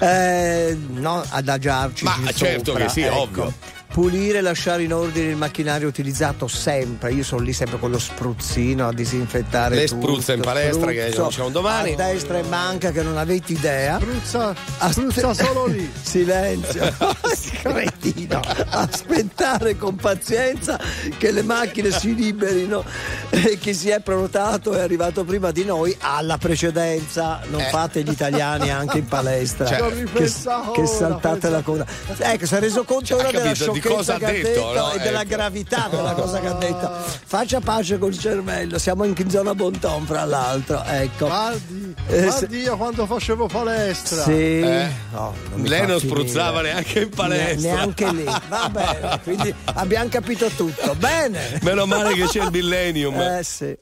eh, 0.01 0.75
no, 0.93 1.23
adagiarci 1.29 2.03
Ma 2.05 2.15
sopra, 2.15 2.31
certo 2.33 2.73
che 2.73 2.89
sì, 2.89 3.01
ecco. 3.01 3.19
ovvio. 3.19 3.53
Pulire 3.91 4.37
e 4.37 4.41
lasciare 4.41 4.83
in 4.83 4.93
ordine 4.93 5.29
il 5.31 5.35
macchinario 5.35 5.87
utilizzato 5.87 6.47
sempre 6.47 7.11
io 7.13 7.23
sono 7.23 7.41
lì 7.41 7.51
sempre 7.53 7.77
con 7.79 7.91
lo 7.91 7.99
spruzzino 7.99 8.87
a 8.87 8.93
disinfettare 8.93 9.75
Le 9.75 9.85
tutto, 9.87 10.01
spruzza 10.07 10.33
in 10.33 10.41
palestra 10.41 10.91
che 10.91 11.01
spruzzo 11.11 11.21
non 11.21 11.29
c'è 11.29 11.41
un 11.43 11.51
domani. 11.51 11.93
a 11.93 11.95
destra 11.95 12.37
e 12.39 12.43
manca 12.43 12.91
che 12.91 13.01
non 13.03 13.17
avete 13.17 13.51
idea 13.53 13.97
Spruzza, 13.99 14.55
Aspe- 14.77 15.11
spruzza 15.11 15.33
solo 15.33 15.65
lì. 15.67 15.91
Silenzio, 16.01 16.93
cretino. 17.61 18.39
Aspettare 18.69 19.77
con 19.77 19.95
pazienza 19.95 20.79
che 21.17 21.31
le 21.31 21.41
macchine 21.43 21.91
si 21.91 22.15
liberino 22.15 22.83
e 23.29 23.57
chi 23.59 23.73
si 23.73 23.89
è 23.89 23.99
prenotato 23.99 24.73
è 24.73 24.79
arrivato 24.79 25.23
prima 25.23 25.51
di 25.51 25.63
noi 25.65 25.95
alla 25.99 26.37
precedenza. 26.37 27.41
Non 27.49 27.61
Eh. 27.61 27.65
fate 27.69 28.03
gli 28.03 28.09
italiani 28.09 28.69
anche 28.71 28.99
in 28.99 29.05
palestra. 29.07 29.65
Cioè, 29.65 29.77
che, 29.77 29.93
ripensato 29.93 30.71
che 30.71 30.85
saltate 30.85 31.49
la 31.49 31.61
coda. 31.61 31.85
Ecco, 32.17 32.45
si 32.45 32.55
è 32.55 32.59
reso 32.59 32.83
conto 32.83 33.05
Cioè, 33.05 33.19
ora 33.19 33.31
della 33.31 33.53
sciocchezza 33.53 33.79
cosa 33.81 34.15
ha 34.15 34.17
detto, 34.19 34.47
detto 34.47 34.73
no? 34.73 34.91
e 34.93 34.99
della 34.99 35.21
Ecco. 35.21 35.29
gravità 35.29 35.87
della 35.89 36.13
cosa 36.13 36.39
che 36.39 36.47
ha 36.47 36.53
detto. 36.53 36.89
Faccia 37.25 37.59
pace 37.59 37.97
col 37.97 38.17
cervello, 38.17 38.77
siamo 38.77 39.03
in 39.03 39.15
zona 39.29 39.53
Bonton, 39.55 40.05
fra 40.05 40.25
l'altro. 40.25 40.83
Ecco. 40.85 41.27
Guardi, 41.27 41.95
Eh, 42.07 42.21
guardi 42.23 42.59
io 42.59 42.77
quando 42.77 43.05
facevo 43.05 43.47
palestra. 43.47 44.23
Sì, 44.23 44.31
Eh? 44.61 44.87
no, 45.11 45.33
non 45.53 45.63
Lei 45.63 45.85
non 45.87 45.99
spruzzava 45.99 46.61
neanche 46.61 46.99
in 47.01 47.09
palestra. 47.09 47.69
Ne- 47.69 47.75
neanche 47.75 48.11
lì, 48.11 48.23
va 48.23 48.69
bene, 48.71 49.19
quindi 49.23 49.53
abbiamo 49.73 50.09
capito 50.09 50.47
tutto. 50.49 50.95
Bene. 50.95 51.59
Meno 51.61 51.85
male 51.85 52.13
che 52.13 52.25
c'è 52.27 52.43
il 52.43 52.51
millennium. 52.51 53.19
Eh 53.19 53.41
sì. 53.43 53.77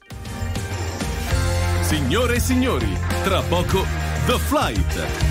Signore 1.82 2.36
e 2.36 2.40
signori, 2.40 2.96
tra 3.24 3.40
poco 3.42 3.84
The 4.26 4.38
Flight. 4.38 5.29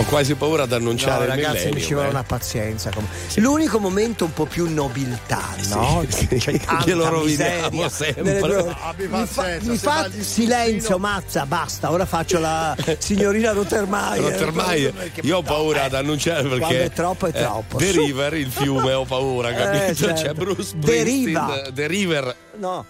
Ho 0.00 0.04
quasi 0.04 0.34
paura 0.34 0.62
ad 0.62 0.70
No, 0.70 0.76
annunciare 0.76 1.24
il 1.24 1.28
ragazzi, 1.28 1.48
millennium. 1.50 1.74
mi 1.74 1.82
ci 1.82 1.92
vuole 1.92 2.08
eh. 2.08 2.10
una 2.12 2.22
pazienza. 2.22 2.90
L'unico 3.34 3.78
momento 3.78 4.24
un 4.24 4.32
po' 4.32 4.46
più 4.46 4.72
nobiltà, 4.72 5.42
no? 5.68 6.02
sì, 6.08 6.26
C'è 6.26 6.58
tanta 6.58 6.84
glielo 6.86 7.06
roviniamo 7.10 7.68
miseria 7.70 7.88
sempre. 7.90 8.22
nelle 8.22 8.40
due 8.40 8.56
ore. 8.56 8.76
Abbi 8.80 9.06
Mi 9.08 9.26
fa, 9.26 9.56
mi 9.60 9.76
fa 9.76 10.08
silenzio, 10.18 10.98
mazza, 10.98 11.44
basta. 11.44 11.90
Ora 11.90 12.06
faccio 12.06 12.38
la 12.38 12.74
signorina 12.98 13.52
Rottermeier. 13.52 14.22
Rottermeier, 14.22 14.92
Perché- 14.94 15.20
io 15.22 15.36
ho 15.36 15.42
paura 15.42 15.82
ad 15.84 15.92
annunciare 15.94 16.42
perché 16.44 16.58
Quando 16.58 16.78
è 16.82 16.90
troppo, 16.90 17.26
è 17.26 17.28
eh, 17.28 17.32
troppo. 17.42 17.76
The 17.76 17.92
Su. 17.92 18.00
River, 18.00 18.34
il 18.34 18.50
fiume, 18.50 18.92
ho 18.94 19.04
paura, 19.04 19.50
Eh, 19.52 19.54
capito? 19.54 19.94
certo. 20.06 20.22
C'è 20.22 20.32
Bruce 20.32 20.72
Deriva. 20.76 21.40
Springsteen, 21.46 21.74
The 21.74 21.86
River. 21.86 22.34
No. 22.56 22.84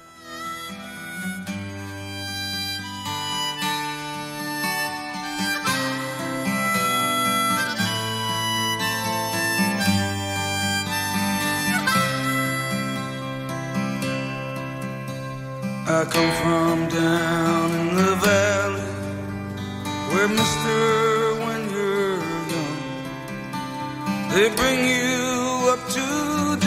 I 15.92 16.04
come 16.04 16.32
from 16.42 16.88
down 16.88 17.70
in 17.80 17.88
the 17.96 18.14
valley 18.26 18.92
where 20.10 20.28
Mister, 20.28 20.78
when 21.44 21.60
you're 21.74 22.22
young, 22.52 22.78
they 24.30 24.46
bring 24.54 24.80
you 24.86 25.20
up 25.72 25.82
to 25.96 26.06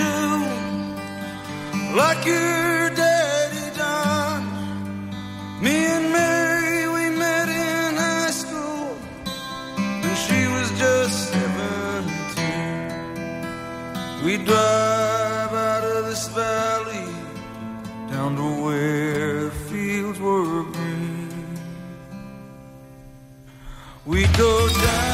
do 0.01 0.15
like 1.95 2.21
your 2.25 2.89
daddy 3.01 3.67
done. 3.77 4.45
Me 5.63 5.75
and 5.95 6.07
Mary, 6.11 6.79
we 6.95 7.03
met 7.17 7.47
in 7.47 7.95
high 7.95 8.35
school, 8.41 8.97
and 10.03 10.15
she 10.25 10.39
was 10.55 10.67
just 10.77 11.15
seventeen. 11.31 12.65
We 14.25 14.33
drive 14.45 14.82
go 24.37 24.67
down 24.67 25.12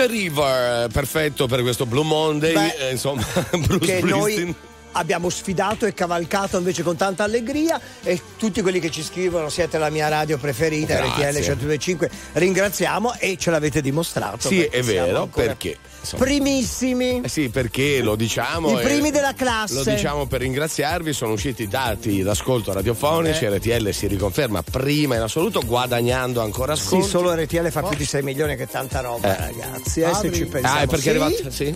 The 0.00 0.06
River, 0.06 0.88
perfetto 0.90 1.46
per 1.46 1.60
questo 1.60 1.84
Blue 1.84 2.04
Monday. 2.04 2.54
Beh, 2.54 2.88
eh, 2.88 2.90
insomma, 2.92 3.22
Bruce 3.52 3.78
che 3.78 3.98
Springsteen. 3.98 4.08
noi 4.08 4.54
abbiamo 4.92 5.28
sfidato 5.28 5.84
e 5.84 5.92
cavalcato 5.92 6.56
invece 6.56 6.82
con 6.82 6.96
tanta 6.96 7.24
allegria 7.24 7.78
e 8.02 8.18
tutti 8.38 8.62
quelli 8.62 8.80
che 8.80 8.90
ci 8.90 9.02
scrivono 9.02 9.50
siete 9.50 9.76
la 9.76 9.90
mia 9.90 10.08
radio 10.08 10.38
preferita 10.38 10.94
Grazie. 10.94 11.30
RTL 11.30 11.42
125 11.42 12.10
ringraziamo 12.32 13.14
e 13.18 13.36
ce 13.38 13.50
l'avete 13.50 13.80
dimostrato 13.82 14.48
Sì, 14.48 14.62
è 14.64 14.82
vero, 14.82 15.22
ancora 15.22 15.46
perché? 15.46 15.76
Insomma. 16.00 16.24
Primissimi. 16.24 17.20
Eh 17.24 17.28
sì, 17.28 17.48
perché 17.48 18.00
lo 18.00 18.16
diciamo. 18.16 18.78
I 18.80 18.82
primi 18.82 19.10
della 19.10 19.34
classe. 19.34 19.74
Lo 19.74 19.84
diciamo 19.84 20.26
per 20.26 20.40
ringraziarvi, 20.40 21.12
sono 21.12 21.32
usciti 21.32 21.68
dati 21.68 22.22
d'ascolto 22.22 22.72
radiofonici, 22.72 23.44
Eh. 23.44 23.56
RTL 23.56 23.90
si 23.90 24.06
riconferma 24.06 24.62
prima 24.62 25.16
in 25.16 25.22
assoluto, 25.22 25.60
guadagnando 25.64 26.40
ancora 26.40 26.74
Sì, 26.74 26.82
ascolti. 26.82 27.08
solo 27.08 27.34
RTL 27.34 27.70
fa 27.70 27.82
più 27.82 27.96
di 27.96 28.04
6 28.04 28.22
milioni 28.22 28.56
che 28.56 28.66
tanta 28.66 29.00
roba, 29.00 29.36
Eh. 29.36 29.52
ragazzi. 29.52 30.00
Eh, 30.00 30.14
se 30.14 30.32
ci 30.32 30.46
pensiamo. 30.46 30.76
Ah, 30.78 30.80
è 30.82 30.86
perché 30.86 31.02
Sì? 31.02 31.08
è 31.08 31.10
arrivato. 31.20 31.50
Sì? 31.50 31.74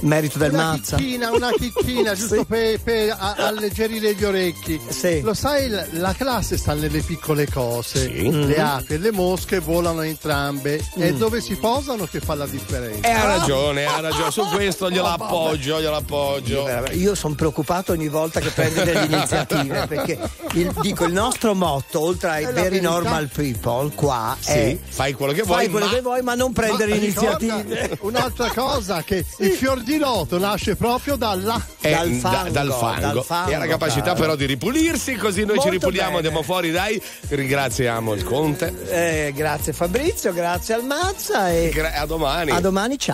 Merito 0.00 0.38
del 0.38 0.52
una 0.52 0.72
mazza. 0.72 0.96
chicchina, 0.96 1.30
una 1.30 1.50
chicchina, 1.56 2.14
giusto 2.16 2.44
per, 2.44 2.80
per 2.80 3.14
a- 3.16 3.34
alleggerire 3.36 4.14
gli 4.14 4.24
orecchi. 4.24 4.80
Lo 5.22 5.34
sai, 5.34 5.68
la, 5.68 5.84
la 5.92 6.12
classe 6.14 6.56
sta 6.56 6.74
nelle 6.74 7.00
piccole 7.00 7.46
cose. 7.48 8.00
Sì. 8.08 8.22
Le 8.30 8.56
Mhm. 8.56 8.64
api 8.64 8.94
e 8.94 8.98
le 8.98 9.12
mosche 9.12 9.58
volano 9.60 10.02
entrambe. 10.02 10.80
È 10.96 11.12
Mm. 11.12 11.18
dove 11.18 11.40
si 11.40 11.54
posano 11.56 12.06
che 12.06 12.20
fa 12.20 12.34
la 12.34 12.46
differenza. 12.46 13.06
E 13.08 13.10
ha 13.12 13.24
ragione, 13.24 13.84
ha 13.84 14.00
ragione. 14.00 14.30
Su 14.32 14.42
questo 14.46 14.90
glielo 14.90 15.06
appoggio, 15.06 15.80
glielo 15.80 15.96
appoggio. 15.96 16.68
Io 16.92 17.14
sono 17.14 17.34
preoccupato 17.34 17.92
ogni 17.92 18.08
volta 18.08 18.40
che 18.40 18.48
prendi 18.50 18.82
delle 18.82 19.04
iniziative 19.06 19.86
perché 19.86 20.18
il, 20.54 20.72
dico 20.80 21.04
il 21.04 21.12
nostro 21.12 21.54
motto, 21.54 22.00
oltre 22.00 22.28
ai 22.30 22.44
È 22.44 22.52
very 22.52 22.68
verità. 22.70 22.88
normal 22.90 23.28
people, 23.32 23.90
qua 23.94 24.36
Sì, 24.40 24.50
è 24.50 24.78
fai 24.88 25.12
quello 25.12 25.32
che 25.32 25.42
fai 25.44 25.46
vuoi, 25.46 25.68
quello 25.70 25.86
ma- 25.86 25.92
che 25.92 26.00
vuoi, 26.00 26.22
ma 26.22 26.34
non 26.34 26.52
prendere 26.52 26.90
Ma 26.90 26.96
iniziative. 26.96 27.62
ricorda 27.82 27.96
Un'altra 28.00 28.50
cosa, 28.52 29.02
che 29.02 29.24
il 29.38 29.50
fior 29.52 29.81
di 29.82 29.98
loto 29.98 30.38
nasce 30.38 30.76
proprio 30.76 31.16
dalla... 31.16 31.60
Eh, 31.80 31.90
da- 32.20 32.48
dal, 32.50 32.72
fango. 32.72 33.24
e 33.50 33.54
ha 33.54 33.58
la 33.58 33.66
capacità 33.66 34.14
però 34.14 34.34
di 34.36 34.46
ripulirsi, 34.46 35.16
così 35.16 35.40
noi 35.40 35.58
ci 35.58 35.68
Molto 35.68 35.70
ripuliamo, 35.70 36.06
bene. 36.06 36.16
andiamo 36.18 36.42
fuori, 36.42 36.70
dai. 36.70 37.00
Ringraziamo 37.28 38.12
il 38.14 38.24
Conte. 38.24 38.74
Eh, 38.88 39.32
grazie 39.34 39.72
Fabrizio, 39.72 40.32
grazie 40.32 40.74
al 40.74 40.84
Mazza 40.84 41.50
e 41.50 41.72
a 41.94 42.06
domani. 42.06 42.50
a 42.52 42.60
domani, 42.60 42.98
ciao. 42.98 43.10